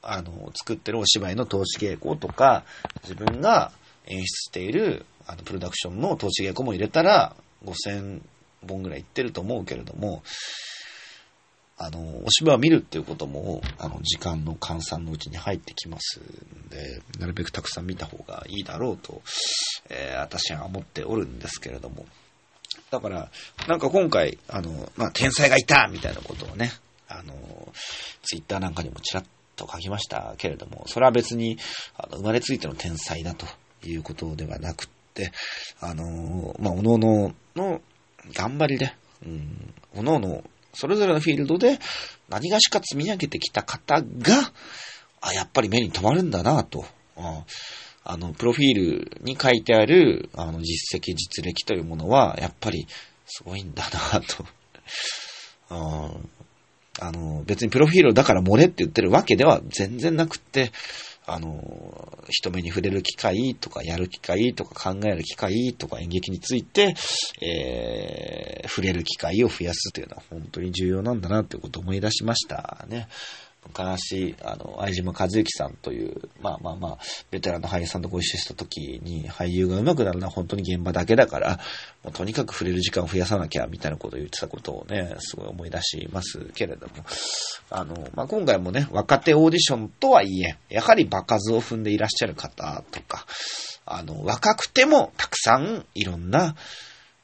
[0.00, 2.62] あの、作ってるお芝居の投資稽古とか、
[3.02, 3.72] 自分が
[4.06, 8.20] 演出している、あの、プロダクションの投資稽古も入れたら、5000
[8.66, 10.22] 本ぐらいいってると思うけれども、
[11.76, 19.22] あの、お芝居を見るっていうことも、あの、時間の換算のうちに入ってきますんで、なるべくたくさん見た方がいいだろうと、
[19.88, 22.04] えー、私は思っておるんですけれども。
[22.90, 23.30] だから、
[23.68, 26.72] なんか今回、あの、まあ、天才がいたみたいなことをね、
[27.06, 27.34] あの、
[28.22, 29.24] ツイッターなんかにもちらっ
[29.54, 31.58] と書きましたけれども、それは別に、
[31.96, 33.46] あの生まれついての天才だと
[33.84, 34.97] いうことではなくて、
[35.80, 37.80] あの、まあ、おのおのの
[38.34, 38.92] 頑張りで、
[39.24, 40.44] うん、おのおの
[40.74, 41.78] それぞれのフィールドで
[42.28, 44.52] 何がしか積み上げてきた方が、
[45.20, 46.84] あ、やっぱり目に留まるんだなと。
[47.16, 47.44] あ
[48.04, 52.86] あの、プロフィールに書いてある、あの、実績、実歴というものは、やっぱり、
[53.26, 54.46] すごいんだなと。
[55.68, 56.14] あ
[57.00, 60.72] あの、別にプロフィールだから漏れって言ってるわけでは全然なくって、
[61.28, 66.94] あの、人目に触れる機会とか、やる機会とか、考える機会とか、演劇について、
[67.42, 73.08] えー、触れる機会を増やすというのは本当に重要なんだなってことを思い出しましたね。
[73.68, 76.98] 昔、あの、相島和之さんという、まあまあまあ、
[77.30, 81.60] ベテランの俳優さんとご一緒した時に、俳優が上手くなるのは本当に現場だけだから、
[82.02, 86.92] もうとにかく触れる時間を増やさなきゃ、みたいなことを言ってたことをね、すごい思い出しますけれども、
[87.70, 93.26] あの、まあ今回もね、若手オーディションとはいえ、やはり場数を踏んでいらっしゃる方とか、
[93.84, 96.56] あの、若くてもたくさんいろんな、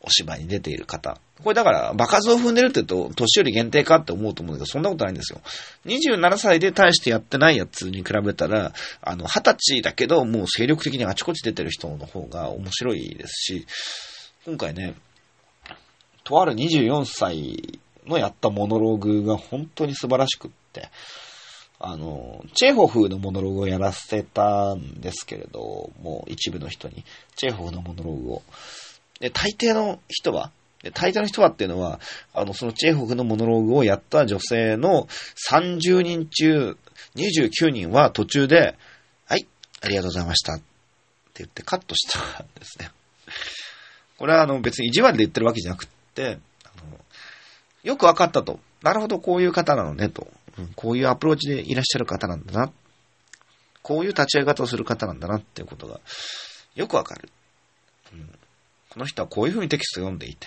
[0.06, 1.18] お芝居に出ている方。
[1.42, 5.40] これだから、場数を踏んでるって言うと、年寄り限定かって思うと思うんだけど、そんなことないんですよ。
[5.86, 13.66] 27歳で大してやってないやつに比べたら、あの、20歳だけど、もう精力的にあちこち出てる人の方が面白いですし、
[14.44, 14.94] 今回ね、
[16.22, 20.88] とある24歳のやったモノローグが本当に素晴らしくって、
[21.80, 27.04] あの、チェーホフのモノローグをやらせたんですけれど、もう一部の人に、
[27.36, 28.42] チェーホフのモノローグを。
[29.20, 30.50] で、大抵の人は、
[30.92, 32.00] 大抵の人はっていうのは、
[32.34, 35.08] あの、そのチェーホフのモノローグをやった女性の
[35.50, 36.76] 30人中
[37.16, 38.76] 29人は途中で、
[39.26, 39.46] はい、
[39.80, 40.64] ありがとうございましたって
[41.38, 42.90] 言ってカットしたんですね。
[44.18, 46.98] これはあの別に意地悪で言ってるわけじゃなくって、あの
[47.82, 48.60] よくわかったと。
[48.82, 50.28] なるほど、こういう方なのねと、
[50.76, 52.72] こういうアプローチでいらっしゃる方なんだな。
[53.82, 56.00] こういう立ち上げ方をする方なんだなっていうことが
[56.74, 57.28] よくわかる。
[58.12, 58.30] うん
[58.94, 60.46] この人はこういうふうにテキストを読んでいて、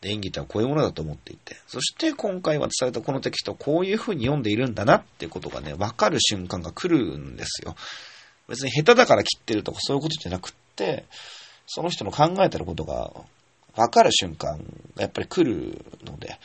[0.00, 7.76] で演技とはこういうものだと思っていて、そして今回渡されたこのテキストをこういうふうに読んでいるんだなっていうことがね、わかる瞬間が来るんですよ。
[8.48, 11.04] 別に下手だから切ってるとかそういうことじゃなくって、
[11.66, 13.12] その人の考えてることが
[13.76, 14.58] わかる瞬間
[14.96, 16.38] がやっぱり来るので、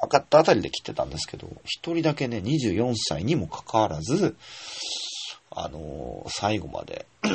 [0.00, 4.36] 分かったあたりで切ってたんですけど、一人だけね、24歳にもかかわらず、
[5.50, 7.06] あのー、最後まで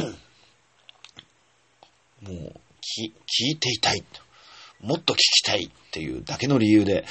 [2.21, 2.53] もう、
[2.87, 4.03] 聞いていたい。
[4.81, 7.05] もっと聞きたいっていうだけの理由で、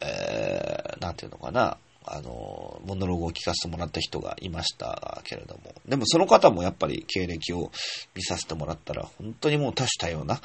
[0.00, 7.70] えー、なんていうのかな、あの、モノログを聞かせてもらった人がいましたけれども、でもその方もやっぱり経歴を
[8.14, 10.40] 見させてもらったら、本当にもう多種多様な、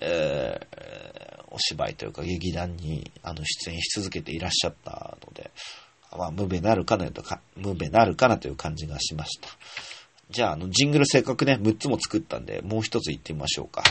[0.00, 5.50] えー、お芝居というか劇団にあの出演し続けていらっしゃったので、
[6.16, 9.48] まあ、無べなるかなとか、無べなるかなという感じがしました。
[10.32, 13.84] じゃあ、あの、ジングルせっかくね、6つも作ったんで、もう一つ言ってみましょうか。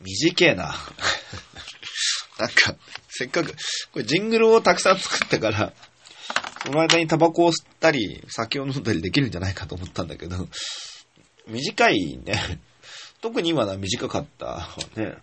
[0.00, 0.76] 短えな。
[2.38, 2.76] なんか、
[3.08, 3.52] せっかく、
[3.92, 5.72] これジングルをたくさん作ったから、
[6.64, 10.48] その間にタバコを吸ったり、酒を飲んだりできるんじゃないかと思ったんだけど、
[11.48, 12.60] 短いね。
[13.20, 14.68] 特に今のは短かった。
[14.94, 15.16] ね。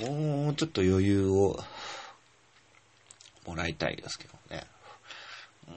[0.00, 1.58] もうちょっと余裕を
[3.46, 4.64] もらいたいですけどね。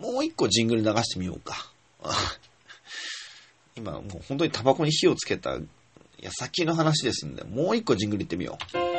[0.01, 1.71] もう一個ジングル流してみようか。
[3.75, 5.57] 今もう本当にタバコに火をつけた
[6.19, 8.89] 矢先の話ですんで、もう一個ジングルいってみよう。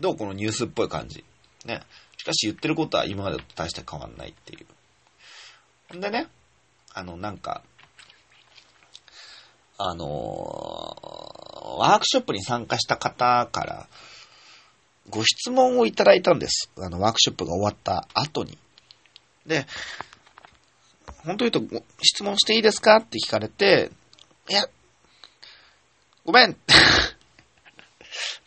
[0.00, 1.24] どうこのニュースっぽい感じ。
[1.64, 1.82] ね。
[2.16, 4.64] しかし言ってることは今までと大して変わんないってい
[5.92, 5.96] う。
[5.96, 6.28] んでね、
[6.94, 7.62] あの、なんか、
[9.78, 13.88] あのー、ワークショップに参加した方から、
[15.08, 16.70] ご質問をいただいたんです。
[16.76, 18.58] あの、ワークショップが終わった後に。
[19.46, 19.66] で、
[21.24, 23.90] 本当言うと、質問していいですかって聞かれて、
[24.50, 24.68] いや、
[26.24, 26.54] ごめんっ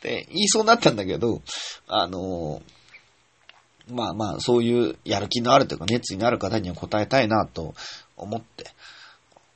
[0.01, 1.41] て言いそうになったんだけど、
[1.87, 7.73] あのー、まあまあ、そういうやる気のあるというか熱意のある方には答えたいなと
[8.17, 8.65] 思って、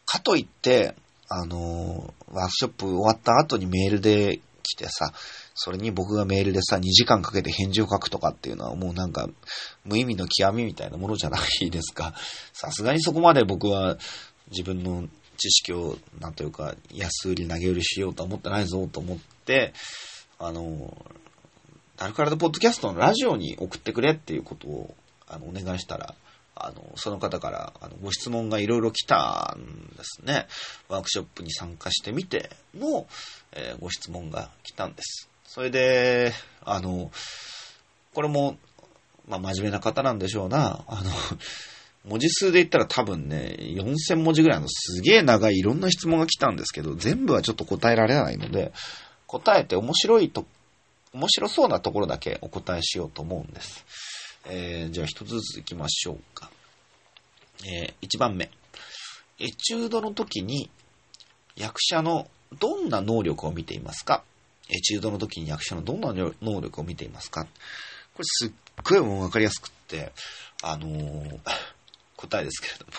[0.06, 0.96] かといって、
[1.30, 5.14] あの、ワークショップ終わった後にメールで来てさ、
[5.54, 9.30] それに僕がメールでさ、2時間かけて返事を書くとかっていうのはもうなんか、
[9.86, 12.14] 無意味の極みみたいなものじゃないですか。
[12.54, 13.98] さすがにそこまで僕は
[14.50, 15.08] 自分の
[15.38, 19.74] 知識を、なんというか、安売り投げ売りしようとは思ってないぞと思って、
[20.40, 21.06] あの、
[21.98, 24.96] ダルカラドポッドキャストのラジオに送ってくれっていうことを、
[25.28, 26.16] あの、お願いしたら、
[26.56, 30.47] あの、その方から、あの、ご質問がいろいろ来たんですね。
[30.88, 33.08] ワークショップに参加してみての、
[33.51, 35.30] えーご質問が来たんです。
[35.45, 36.34] それで、
[36.64, 37.12] あの、
[38.14, 38.58] これも、
[39.28, 40.84] まあ、真面目な方なんでしょうな。
[40.88, 41.12] あの、
[42.06, 48.72] 文字数で言ったら多分ね、4000文字ぐらいのすげえ長いいろんな質問が来たんですけど、全部はちょっと答えられないので、
[49.28, 50.45] 答えて面白いと、
[51.14, 53.86] 面白そうなところだけお答えしようと思うんです。
[54.48, 56.52] えー、じゃあ一つずつ行きましょうか。
[57.66, 58.50] えー、1番目。
[59.39, 60.70] エチュードの時に
[61.56, 62.30] 役者の
[62.60, 64.24] どんな能力を見ていますか？
[64.70, 67.46] エチュードの時に役者のどんな能力を見ていますか？
[67.46, 67.50] こ
[68.20, 68.52] れすっ
[68.84, 70.12] ごいもうわかりやすくって、
[70.62, 71.39] あのー
[72.18, 72.91] 答えですけれども、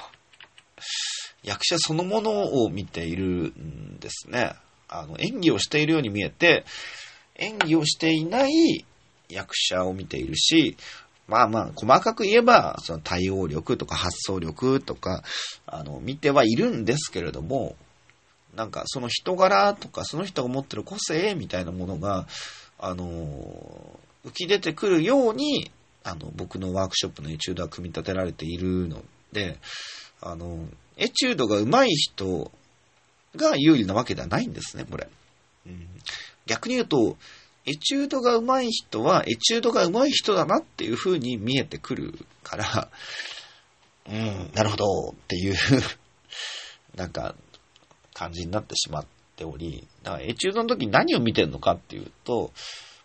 [1.43, 3.25] 役者そのものを見ている
[3.59, 4.53] んですね。
[4.89, 6.67] あの、演技をしているように見えて、
[7.37, 8.85] 演技をしていない
[9.31, 10.77] 役者を見ているし、
[11.29, 15.25] まあまあ、細かく言えば、その対応力とか発想力とか、
[15.67, 17.75] あの、見てはいるんですけれども、
[18.55, 22.27] なんかその人柄とか、その人が持ってる個性みたいなものが、
[22.79, 25.71] あの、浮き出てくるように、
[26.05, 29.03] あの、僕のワークショップのエチュードは組み立てられているの
[29.33, 29.59] で、
[30.21, 30.67] あの、
[30.97, 32.51] エチュードが上手い人
[33.35, 35.09] が有利なわけではないんですね、これ。
[35.67, 35.89] うん、
[36.47, 37.17] 逆に言うと、
[37.67, 42.15] エチュードが上手い人は、エチュードが上手い人だなっていう風に見えてくる
[42.45, 42.89] から、
[44.09, 45.57] うん、なるほどっていう、
[46.95, 47.35] なんか、
[48.15, 52.53] 感じになってしまっており、だからエチュードの時に何を見てるのかっていうと、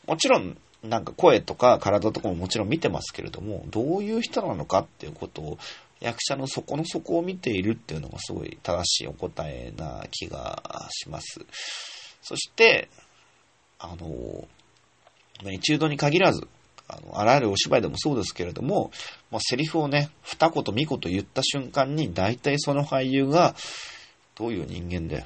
[0.05, 5.57] もちろん、なんか声とか体とかももちろん見てますけれども、どういう人なのかっていうことを、
[5.99, 11.41] 役者の底の底を見ているっていうのがすごい正しいお答えな気がします。
[12.21, 12.89] そして、
[13.81, 14.47] あの、
[15.51, 16.47] エチュードに限らず、
[16.87, 18.91] あの、あらゆるお芝居でもそうですけれども、
[19.31, 23.55] まあ、セリフをね、二言三言言った瞬間に、大体その俳優が、
[24.35, 25.25] どういう人間で、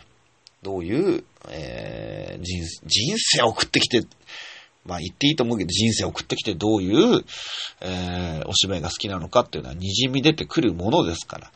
[0.63, 4.07] どういう、えー人、生を送ってきて、
[4.85, 7.25] まあ言っていいと思うけど、人生を送ってきてどういう、
[7.81, 11.51] えーお芝居が好きなのかっていうのは滲み出てくるものですから、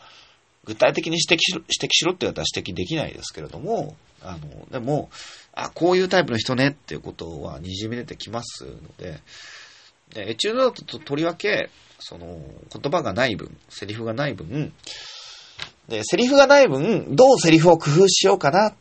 [0.66, 5.10] 具体的に指摘しろ、指摘しろって言われたら指摘できないですけれども、あの、でも、
[5.54, 9.20] あ、こういうタイプの人ねっていうことは滲み出てきますので、
[10.14, 11.70] でエチュードだととりわけ、
[12.00, 12.40] その、
[12.74, 14.74] 言葉がない分、セリフがない分、
[15.88, 18.76] で、セリフがない分、どうセリフを工夫しようかなっ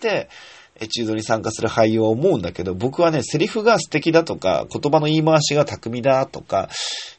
[0.00, 0.28] て、
[0.76, 6.70] エチュードに参加する俳優は思うんだけど、僕はね、セリフが素敵だとか、言葉の言い回しが巧みだとか、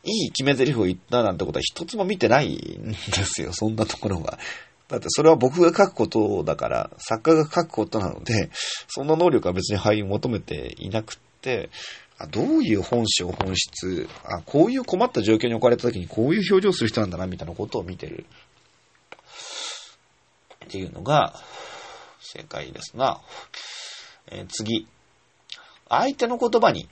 [0.03, 4.39] いい決め台詞を言ったなんてことは一つも見てないんですよ、そんなところは。
[4.87, 8.49] だってそれは僕が書くことだから、作家が書くことなので、
[8.87, 11.69] そんな能力は別に俳優求めていなくって、
[12.17, 18.25] あどういう本性、本質、あ、こういう困った状況に置かれた時にこういう表情をする人なんだな、みたいなことを見てる。
[20.65, 21.39] っていうのが、
[22.19, 23.21] 正解ですな。
[24.27, 24.87] えー次。
[25.89, 26.87] 相手の言葉に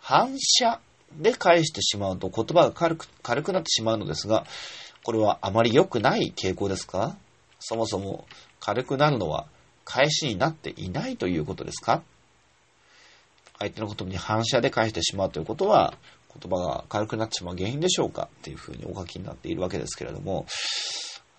[0.00, 0.80] 反射
[1.12, 4.46] で返してしまうと言葉が軽く軽くなってしまうのですが、
[5.06, 7.16] これはあまり良くない傾向ですか？
[7.60, 8.26] そもそも
[8.58, 9.46] 軽くなるのは
[9.84, 12.02] 返しになっていないということですか？
[13.60, 15.94] 相手の言葉に反射で返してしまうということは、
[16.40, 18.28] 言葉が軽くなってしまう原因でしょうか？
[18.40, 20.44] っていうふうにお書きになっているわけですけれども、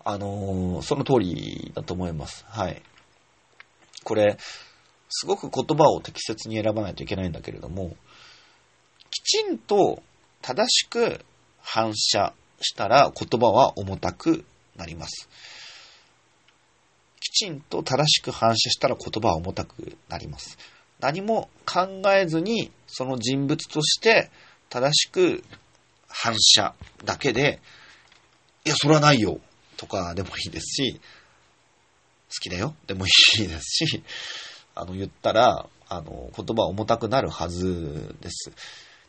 [0.05, 2.45] あのーその通りだと思います。
[2.47, 2.81] はい。
[4.05, 4.37] これ、
[5.09, 7.97] すごく言葉を適切に選ばないといけないんだけれども、
[9.11, 10.01] きちんと
[10.41, 11.19] 正しく
[11.61, 14.45] 反射したら言葉は重たく
[14.75, 15.29] なります。
[17.19, 20.57] きちんと正しく反射したら言葉は重たくなります。
[20.99, 24.31] 何も考えずにその人物として
[24.69, 25.43] 正しく
[26.07, 26.73] 反射
[27.05, 27.59] だけで、
[28.65, 29.39] いや、それはないよ
[29.77, 30.99] とかでもいいですし、好
[32.41, 34.03] きだよでもいいですし、
[34.75, 38.51] あの、言ったら、あの、言葉は重たくなるはずです。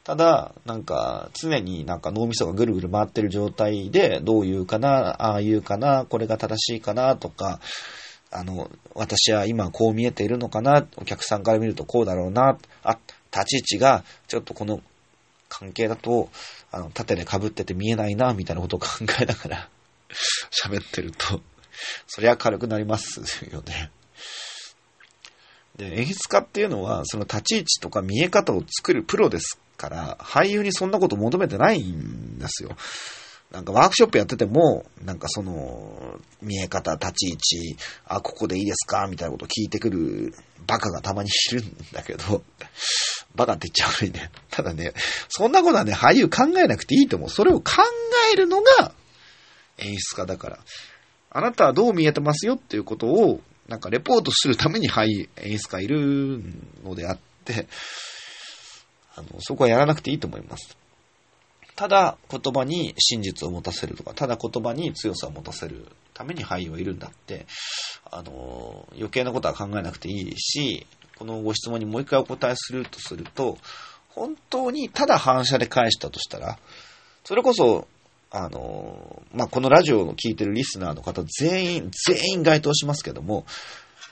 [0.09, 7.61] ただ、なんか、常になんか脳みそがぐるぐる回ってる状態で、どう言うかな、ああ言うかな、これが正しいかな、とか、
[8.30, 12.98] あの、私は今こう見えているのかな、お客さんから見るとこうだろうな、あ、
[13.30, 14.80] 立ち位置が、ちょっとこの
[15.50, 16.30] 関係だと、
[16.72, 18.86] あの、縦で被ってて見えないな、みたいなことを考
[19.20, 19.68] えながら
[20.50, 21.42] 喋ってると、
[22.06, 23.90] そりゃ軽くなりますよね。
[25.76, 32.76] で、演出家っていうのは、その立ち位置とか見え方を作るプロですから、俳優にそんなこと求めてないんですよ。
[33.51, 37.33] なんかワークショップやってても、なんかその、見え方、立ち位
[37.72, 39.07] 置、あ、ここでいいですか？
[39.09, 40.35] みたいなこと聞いてくる
[40.66, 42.43] バカがたまにいるんだけど、
[43.35, 44.31] バカって言っちゃうね。
[44.51, 44.93] ただね、
[45.31, 47.31] そんなことはね、俳優考えなくていいと思う。
[47.31, 47.72] それを考
[48.35, 48.93] えるのが
[49.79, 50.59] 演出家だから。
[51.31, 56.43] あなたはどう見えてますよっていうことを、なんかレポートするために俳優、演出家いる
[56.85, 57.66] のであって、
[59.18, 60.76] あの、そこはやらなくていいと思います。
[61.74, 67.46] ただ言葉に真実を持たせるとか、ただ言葉に強さを持たせるために俳優はいるんだって、
[68.10, 73.58] あの、余計なことは考えなくていいし、このご質問にもう一回お答えするとすると、
[74.08, 76.58] 本当にただ反射で返したとしたら、
[77.24, 77.86] それこそ、
[78.30, 83.46] あの、まあ、このラジオの聞いてるリスナーの方全員、全員該当しますけども、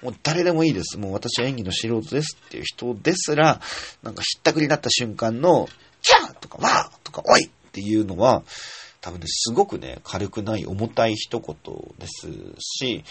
[0.02, 0.98] もう誰でもいいです。
[0.98, 3.60] もう私は演技の素人ですっていう人ですら、
[4.02, 5.68] なんかひったくりになった瞬間の、
[6.02, 8.44] キャーとかわーとかおいっていうのは、
[9.00, 11.56] 多分ね、すごくね、軽くない重たい一言
[11.98, 12.28] です
[12.58, 13.04] し、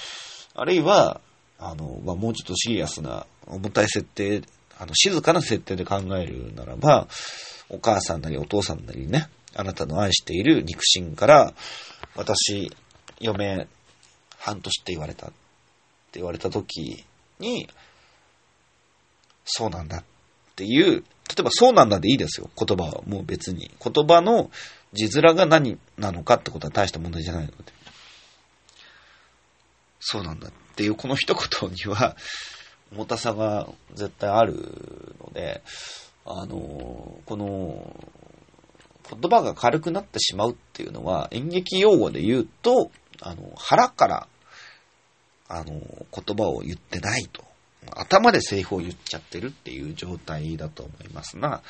[0.53, 1.21] あるいは、
[1.57, 4.41] あの、まあ、もうちょっとシリアスな重たい設定、
[4.77, 7.07] あの、静かな設定で考えるならば、
[7.69, 11.53] お母さんなりお父さんなりね、あなたの愛している肉親から、
[12.15, 12.71] 私、
[13.19, 13.67] 嫁、
[14.38, 15.31] 半年って言われた
[16.16, 17.03] って言われた時
[17.39, 17.68] に、
[19.43, 20.03] そうなんだっ
[20.55, 21.01] ていう、例
[21.39, 23.70] えばそうなんだでいいですよ、言葉はもう別に。
[23.84, 24.49] 言葉の
[24.93, 27.55] 字面が何なのかってことは大した問題じゃないので。
[29.99, 32.16] そうなんだっていうこの一言には、
[32.93, 35.61] 重たさが絶対あるので、
[36.26, 37.93] あの、この、
[39.09, 44.28] 言葉が軽くなってしまうっていうのは、演劇用語で言うと、あの、腹から、
[45.47, 47.43] あの、言葉を言ってないと。
[47.95, 51.61] 頭でセリフを言っちゃってるっていう状態だと思いますが、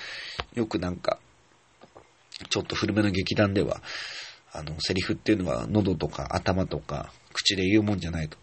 [0.53, 1.19] よくなんか、
[2.49, 3.82] ちょっと古めの劇団では、
[4.51, 8.38] あの、セリフっていうのは喉とか頭とか口で言うもんじゃないと。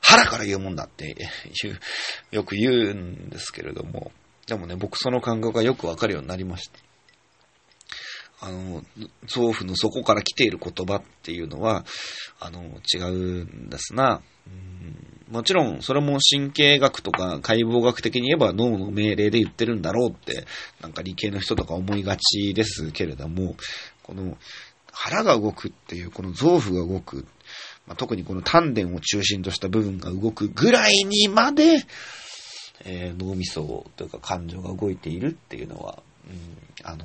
[0.00, 1.14] 腹から言うもんだって
[1.62, 1.80] 言う、
[2.30, 4.10] よく言うんですけれども、
[4.46, 6.78] でもね、僕その感覚がよくわかるようになりました。
[8.40, 8.82] あの、
[9.26, 11.84] 臓腑の底から来ている言葉っていうのは、
[12.40, 12.62] あの、
[12.94, 14.22] 違うんですな。
[14.46, 20.46] うんもちろん、それも神経学とか解剖学的に言えば脳の命令で言ってるんだろうって、
[20.80, 23.56] なんか理系の人とか思いがちですけれども、
[24.02, 24.38] この
[24.90, 27.26] 腹が動くっていう、この臓腑が動く、
[27.86, 31.84] まあ、特にこの丹田を中心とした部分が動くぐらいにまで、
[32.84, 37.04] えー脳みそというか感情が動いているっていうのは、うん、あの、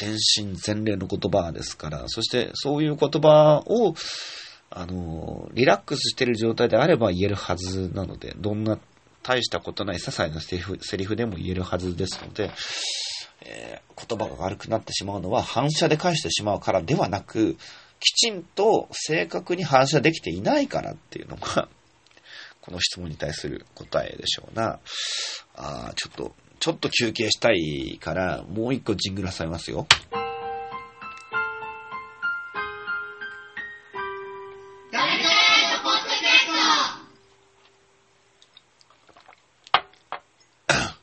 [0.00, 3.94] 全身全霊の言葉ですから、そしてそういう言葉を、
[4.70, 8.78] あの、リラックスしている状態であれば言えるはずなので、どんな
[9.22, 12.50] 大したことない些細なセリフセリフでも言えるはずですので、
[13.42, 17.56] えー言葉が悪くなってしまうのは反射で返してしまうからではなく、
[17.98, 21.68] きちんと正確に反射できていないからっていうのが、
[22.60, 24.78] この質問に対する答えでしょうな。
[25.54, 29.86] あーちょっと、ちょっと休憩したいから、もう一個ジングル挟みますよ。
[40.68, 40.96] あ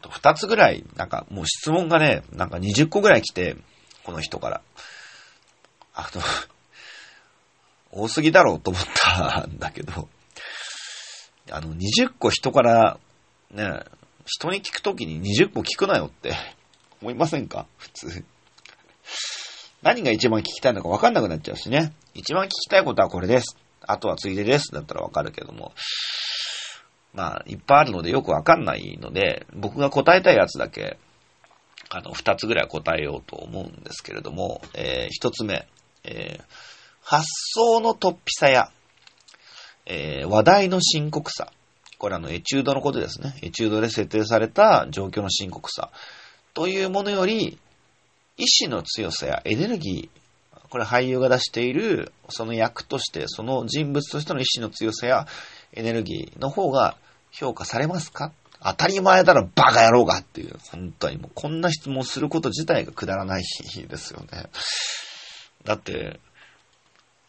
[0.00, 3.56] と二つぐらい、なんかもう質問がね、なんか20個ぐらい来て、
[4.04, 4.60] この人から。
[5.94, 6.22] あの、
[7.90, 10.08] 多すぎだろうと思ったんだけど、
[11.50, 12.98] あの、20個人から、
[13.50, 13.82] ね、
[14.26, 16.34] 人に聞くときに20個聞くなよって
[17.02, 17.66] 思いませんか？
[17.78, 18.24] 普通。
[19.82, 21.92] 何が一番聞きたいのか分かんなくなっちゃうしね。
[22.14, 23.56] 一番聞きたいことはこれです。
[23.86, 24.72] あとはついでです。
[24.72, 25.72] だったら分かるけども。
[27.12, 30.96] まあ、いっぱいあるのでよくわかんないので、僕が答えたいやつだけ、
[31.88, 35.66] あの、二つぐらい答えようと思うんですけれども、えー一つ目、
[36.04, 36.44] えー
[37.02, 38.70] 発想の突飛さや、
[39.86, 41.50] えー話題の深刻さ。
[42.00, 43.36] これあの、エチュードのことですね。
[43.42, 45.90] エチュードで設定された状況の深刻さ。
[46.54, 47.58] というものより、
[48.38, 55.26] 意志の強さやエネルギー、これ俳優が出している、その役として、その人物としての意志の強さや
[55.74, 56.96] エネルギーの方が
[57.32, 58.32] 評価されますか？
[58.62, 64.48] 当たり前だろ、バカ野郎がっていう、本当にもうこんな質問すること自体がくだらないですよね。
[65.64, 66.18] だって、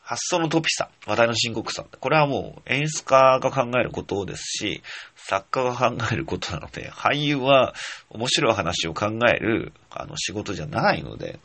[0.02, 1.86] 発想のトピさ、話題の深刻さ。
[2.00, 4.82] これはもう演出家が考えることですし、
[5.16, 7.74] 作家が考えることなので、俳優は
[8.10, 11.40] 面白い話を考えるあの仕事じゃないので、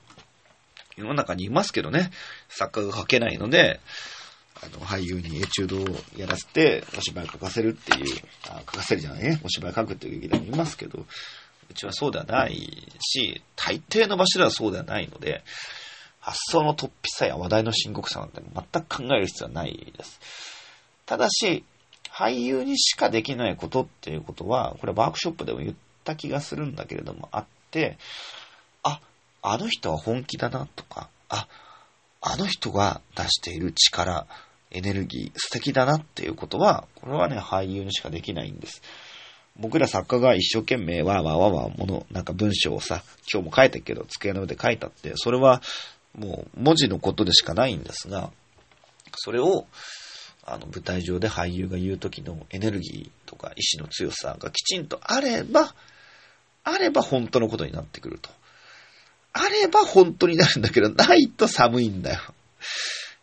[0.97, 2.11] 世の中にいますけどね、
[2.49, 3.81] 作家が書けないので、
[4.63, 8.17] あの、俳優にエチュードをやらせて、お芝居書かせるっていう、
[8.49, 9.41] あ書かせるじゃないね。
[9.45, 11.05] お芝居書くっていう劇団もいますけど、
[11.71, 15.43] うちはそうではないし、大抵の場所ではそうではないので、
[16.27, 20.21] 発想の突飛さや話題の深刻さなんて全く考える必要はないです。
[21.07, 21.65] ただし、
[22.11, 27.97] 俳優にしかできないことっていうことは、これワークショップでも言った気がするんだけれども、あって、
[28.83, 29.01] あ、
[29.41, 31.47] あの人は本気だなとか、あ、
[32.21, 34.27] あの人が出している力、
[34.73, 38.83] エネルギー、素敵だなっていうことは、これはね、俳優にしかできないんです。
[39.59, 45.63] 僕ら作家が一生懸命わーわーわーわーもの、なんか文章をさ、今日も書いたけど、机の上で書いたって、それは
[46.17, 48.31] もう文字のことでしかないんですが、
[49.17, 49.67] それを、
[50.45, 55.75] あの、舞台上で俳優が言う時のエネルギーとか意志の強さがきちんとあれば、
[56.65, 58.31] あれば本当のことになってくると。
[59.33, 62.21] あれば本当になるんだけど、ないと寒いんだよ。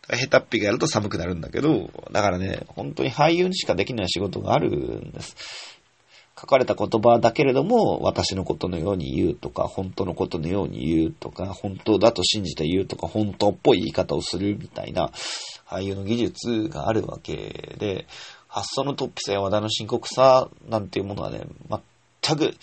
[0.02, 5.73] だから下手っぴがやると寒くなるんだけど、だからね、本当に俳優にしかできない仕事があるんです。
[6.38, 15.10] 書かれた言葉だけれども、私のことのように言うとか、本当のことのように言うとか、本当だと信じて言うとか、本当っぽい言い方をするみたいな、
[15.66, 18.06] 俳優の技術があるわけで、
[18.48, 21.42] 発想の突飛さや話題の深刻さなんていうものはね、
[22.22, 22.54] 全く、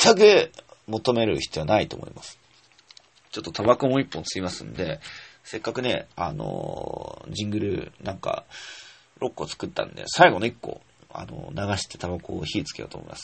[0.00, 0.52] 全く
[0.86, 2.38] 求める必要はないと思います。
[3.30, 5.00] ちょっとタバコも一本吸いますんで、
[5.44, 8.44] せっかくね、あのージングルなんか
[9.20, 10.80] 6個作ったんで、最後の1個、
[11.12, 13.22] あの流してタバコを火つけようと思います。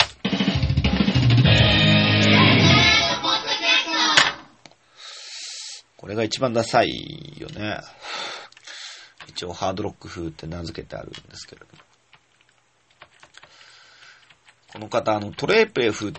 [5.97, 7.81] これが一番ダサいよね。
[9.29, 11.73] 一応ハードロック風って名付けてあるんですけれども。
[14.73, 16.13] この方、あの、トレープレフ、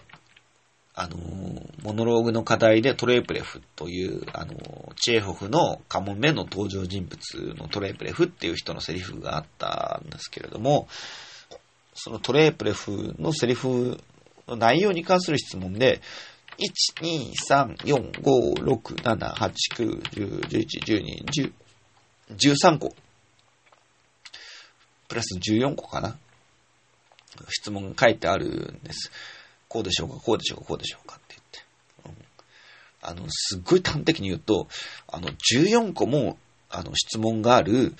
[0.93, 1.17] あの、
[1.83, 4.55] モノローグの課題でトレープレフという、あの、
[4.95, 10.87] チェーホフのカモメの登場人物のトレープレフっていう人のセリフがあったんですけれども、
[11.99, 13.99] そのトレープレフのセリフ
[14.47, 15.99] の内容に関する質問で、
[16.59, 21.53] 1、2、3、4、5、6、7、8、9、10、11、12、10、
[22.37, 22.93] 13個。
[25.07, 26.17] プラス14個かな。
[27.49, 29.11] 質問が書いてあるんです。
[29.67, 31.35] こうでしょうか、こうでしょうか、こうでしょうかって
[32.03, 32.27] 言って。
[33.01, 34.67] あの、すっごい端的に言うと、
[35.07, 36.37] あの、14個も、
[36.69, 37.95] あの、質問がある、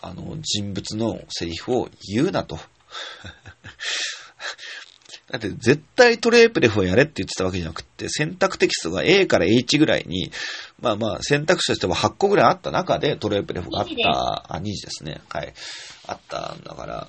[0.00, 2.60] あの、人物のセリフを言うなと。
[5.30, 10.32] だって絶対トレープレフをやれって言ってたわけじゃなくて、選択テキストが A から H ぐらいに、
[10.80, 15.20] まあまあ選択肢としては8個ぐらいあった中でトレープレフがあっ2時ですた、あ、2時ですね。
[15.28, 15.54] はい。
[16.08, 17.08] あったんだから、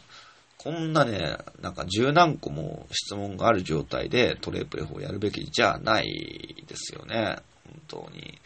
[0.59, 7.37] こんなね、なんか十何個も質問がある状態でトレープレフをやるべきじゃないですよね。
[7.87, 8.39] 本当に。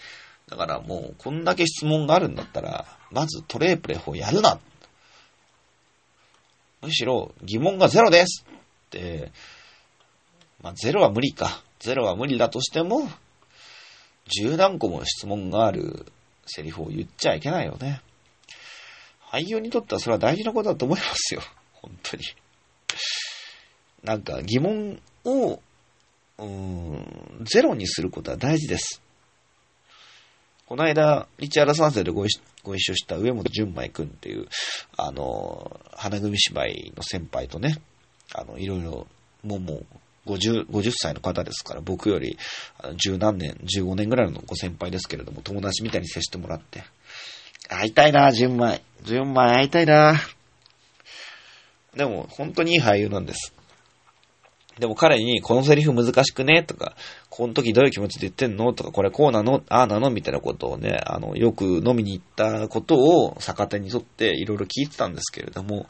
[0.49, 4.57] だからもう、こんだけ質問があるんだったら、まずトレープレフをやるな
[6.85, 9.31] むしろ疑問がゼロですって、
[10.61, 11.63] まあゼロは無理か。
[11.79, 13.09] ゼロは無理だとしても、
[14.27, 16.05] 十何個も質問がある
[16.45, 18.01] セリフを言っちゃいけないよね。
[19.21, 21.41] 俳優にとってはそれは大事なことだと思いますよ。
[21.73, 22.23] 本当に。
[24.03, 25.59] なんか疑問を、
[26.37, 27.05] うん、
[27.43, 29.01] ゼロにすることは大事です。
[30.67, 34.47] この間、市原三世でご一緒した上本純舞くんっていう、
[34.97, 37.77] あの、花組芝居の先輩とね、
[38.33, 39.07] あの、いろいろ、
[39.43, 39.85] もうもう、
[40.25, 42.39] 50、50歳の方ですから、僕より、
[42.95, 46.83] 十何年、15年ぐらいのご先輩ですけれども、友達みたいに接してもらって、
[47.69, 48.81] 会いたいな、純舞。
[49.03, 50.19] 純舞会いたいな。
[51.95, 53.54] でも、本当にいい俳優なんです。
[54.79, 56.63] でも彼に、このセリフ難しくね？
[56.63, 56.95] とか、
[57.29, 58.73] この時どういう気持ちで言ってんの？
[58.73, 59.63] とか、これこうなの？
[59.69, 60.09] ああなの？
[60.09, 65.87] みたいなことをね、あの、よく飲みに行ったことを逆手にとっていろいろ聞いてたんですけれども、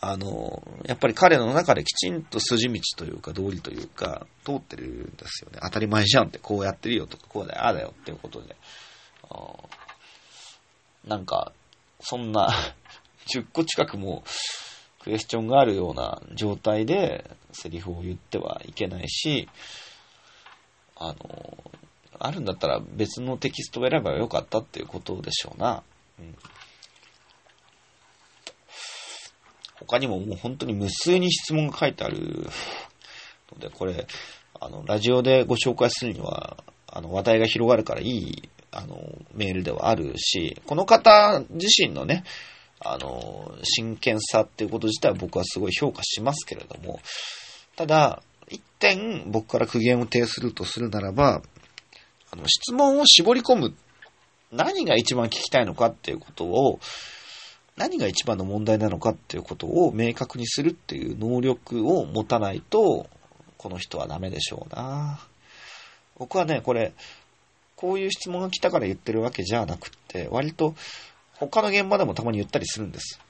[0.00, 5.58] あの、やっぱり彼の中できちんと筋道というか、道理というか、通ってるんですよね。
[5.62, 8.54] 当たり前じゃんって、こうやってるよとか、こうだよ、ああだよっていうことで。
[11.08, 11.52] なんか、
[12.00, 12.50] そんな、
[13.34, 14.22] 10個近くも
[15.04, 19.48] クエスチョンがあるような状態でセリフを言ってはいけないし、
[20.96, 21.58] あの、
[22.18, 25.82] あるんだったら別のテキストを選べばよかったっていうことでしょうな。
[26.18, 26.34] うん
[29.86, 32.48] 他にももう本当に無数に質問が書いてある
[33.52, 34.06] ので、これ、
[34.58, 38.96] あの、ラジオでご紹介するには、あの、話題が広がるからいい、あの、
[39.34, 42.24] メールではあるし、この方自身のね、
[42.80, 47.00] あの、真剣さっていうこと自体は僕はすごい評価しますけれども、
[47.76, 51.42] ただ、一点僕から苦言を呈するとするならば、
[52.30, 53.74] あの、質問を絞り込む。
[54.52, 56.78] 何が一番聞きたいのかっていうことを、
[57.76, 63.08] 何が一番の問題なのかっていうことを明確にするっていう能力を持たないと、
[63.56, 65.18] この人はダメでしょうな。
[66.16, 66.92] 僕はね、これ、
[67.76, 70.74] こういう質問が来たから言ってるわけじゃなくって、割と
[71.46, 73.20] 他の現場でもたまに言ったりするんです。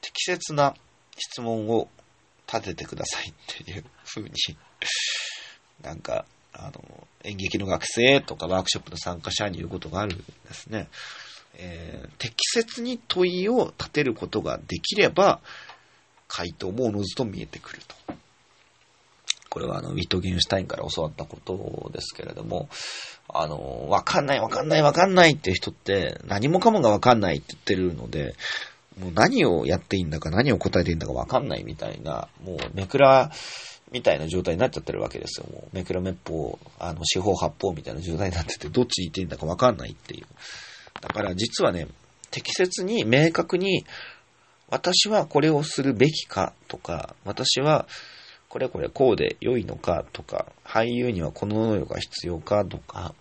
[0.00, 0.74] 適切な
[1.16, 1.88] 質問を
[2.46, 3.34] 立ててくださいっ
[3.64, 4.30] ていう風に
[5.82, 10.88] なんか、あの、演劇の学生とかワークショップの参加者に言うことがあるんですね。
[11.56, 15.40] えー、適切に問いを立てることができれば、
[16.26, 18.14] 回答もおのずと見えてくると。
[19.50, 22.68] これはあの、ウィットゲンシュタインから教わったことですけれども、
[23.34, 28.34] あの、わかんないわかんないわかんないって人って何もかもがわかんないって言ってるので、
[28.98, 33.32] もう何をやっていいんだか何を答えていいんだかわかんないみたいな、もうめくら
[33.90, 35.46] みたいな状態になっちゃってるわけですよ。
[35.52, 40.26] もうめくらめっぽう、あの、四方八方みたいな状態になってて、どっち言っていいんだかわかんないっていう。
[41.00, 41.88] だから実はね、
[42.30, 43.84] 適切に明確に、
[44.68, 47.86] 私はこれをするべきかとか、私は
[48.48, 53.12] これこれこうで良いのかとか、俳優にはこの能力が必要かとか、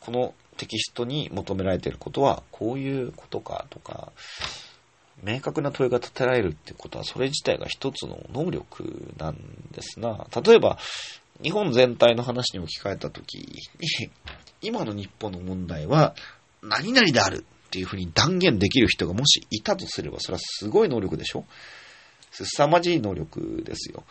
[0.00, 4.12] このテキストに求められていることはこういうことかとか、
[5.22, 9.36] 明確な問いが立てられるってことは、それ自体が一つの能力なん
[9.70, 10.26] ですな。
[10.44, 10.78] 例えば、
[11.42, 13.46] 日本全体の話に置き換えたときに、
[14.62, 16.14] 今の日本の問題は、
[16.62, 21.44] 何々であるっていうふうに断言できる人がもしいたとすれば、それはすごい能力でしょ？
[22.32, 24.04] 凄まじい能力ですよ。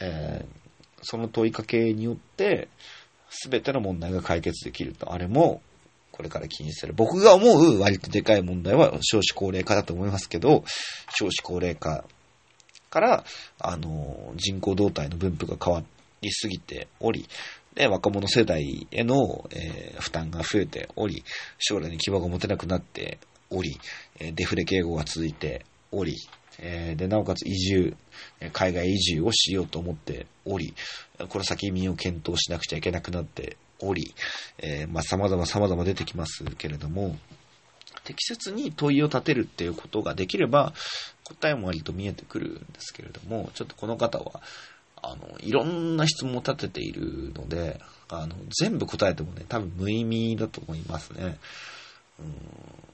[0.00, 2.68] えー、その問いかけによって、
[3.32, 5.12] すべての問題が解決できると。
[5.12, 5.62] あれも、
[6.12, 6.92] これから気にする。
[6.92, 10.64] 僕が思う割とでかい問題は少子高齢化だと思いますけど、
[11.14, 12.04] 少子高齢化
[12.90, 13.24] から、
[13.58, 15.82] あの、人口動態の分布が変わ
[16.20, 17.26] りすぎており、
[17.74, 21.24] で、若者世代への、えー、負担が増えており、
[21.58, 23.18] 将来に希望が持てなくなって
[23.48, 23.80] おり、
[24.18, 26.14] デフレ傾向が続いており、
[26.58, 27.96] えー、で、なおかつ移住、
[28.52, 30.74] 海外移住をしようと思っており、
[31.28, 34.14] この先移民を検討しなくちゃいけなくなっており、
[34.58, 37.16] えー、まあ、様々様々出てきますけれども、
[38.04, 40.72] 適切に問いを立てるっていうことができれば、
[41.24, 44.42] 答えも割と見えてくるんですけれども、ちょっとこの方は、
[45.02, 51.38] あの、いろんな質問を立てているので、あの、全部答えてもね、多分無意味だと思いますね。
[52.20, 52.91] うん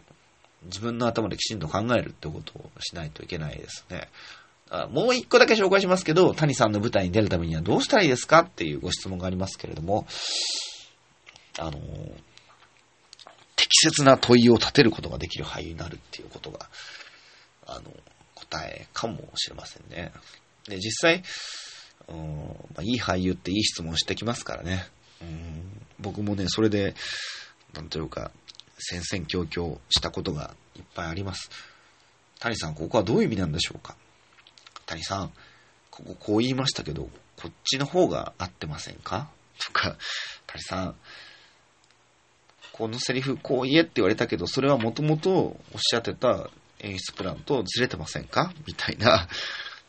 [0.65, 4.09] 自分の頭できちんと考えるってことをしないといけないですね。
[4.91, 10.07] もう一個だけ紹介しますけど、谷さんの舞台に出るためにはどうしたらいいですかっていうご質問がありますけれども、
[11.59, 11.81] あの、
[13.57, 16.69] 適切な問いを立てることができる俳優になるっていうことが、
[17.67, 17.83] あの、
[18.35, 20.13] 答えかもしれませんね。
[20.69, 21.23] で、実際、
[22.09, 22.17] うん
[22.75, 24.87] まあ、いい俳優っていい質問してきますからね。
[25.23, 26.95] うん僕もね、それで、
[27.75, 28.31] なんというか、
[28.79, 31.51] 戦々恐々したことがいっぱいあります。
[32.39, 33.97] 谷さん、ここはどういう意味なんでしょうか？
[34.87, 35.33] 谷さん、
[35.91, 39.29] こここう言いましたけど、こっちの方が合ってませんか？
[39.59, 39.97] とか、
[40.47, 40.95] 谷さん、
[42.73, 46.49] このセリフこう言えって言われたけど、それはもともとおっしゃってた
[46.79, 48.53] 演出プランとずれてませんか？
[48.67, 49.29] みたいな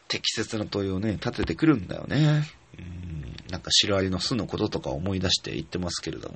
[0.08, 2.50] 適切な問いをね、立ててくるんだよね。
[2.78, 6.36] うんなんかシロアリの巣のこととか思い出して言ってますけれども。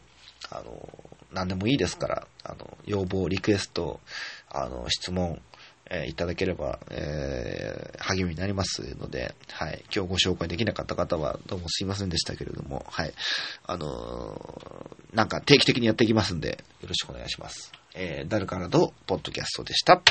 [0.50, 0.88] あの、
[1.32, 4.00] 何でもいいですから、あの、要望、リクエスト、
[4.50, 5.40] あの、質問、
[5.88, 9.84] えーいただければ、えー励みになりますので、はい。
[9.94, 13.12] 今日ご紹介できなかった方は、どうもすいませんでしたけれども、はい。
[13.66, 17.72] あのーなんか定期的にやっていきますんで、よろしくお願いします。
[17.94, 20.02] えー、ダルカナドポッドキャストでした。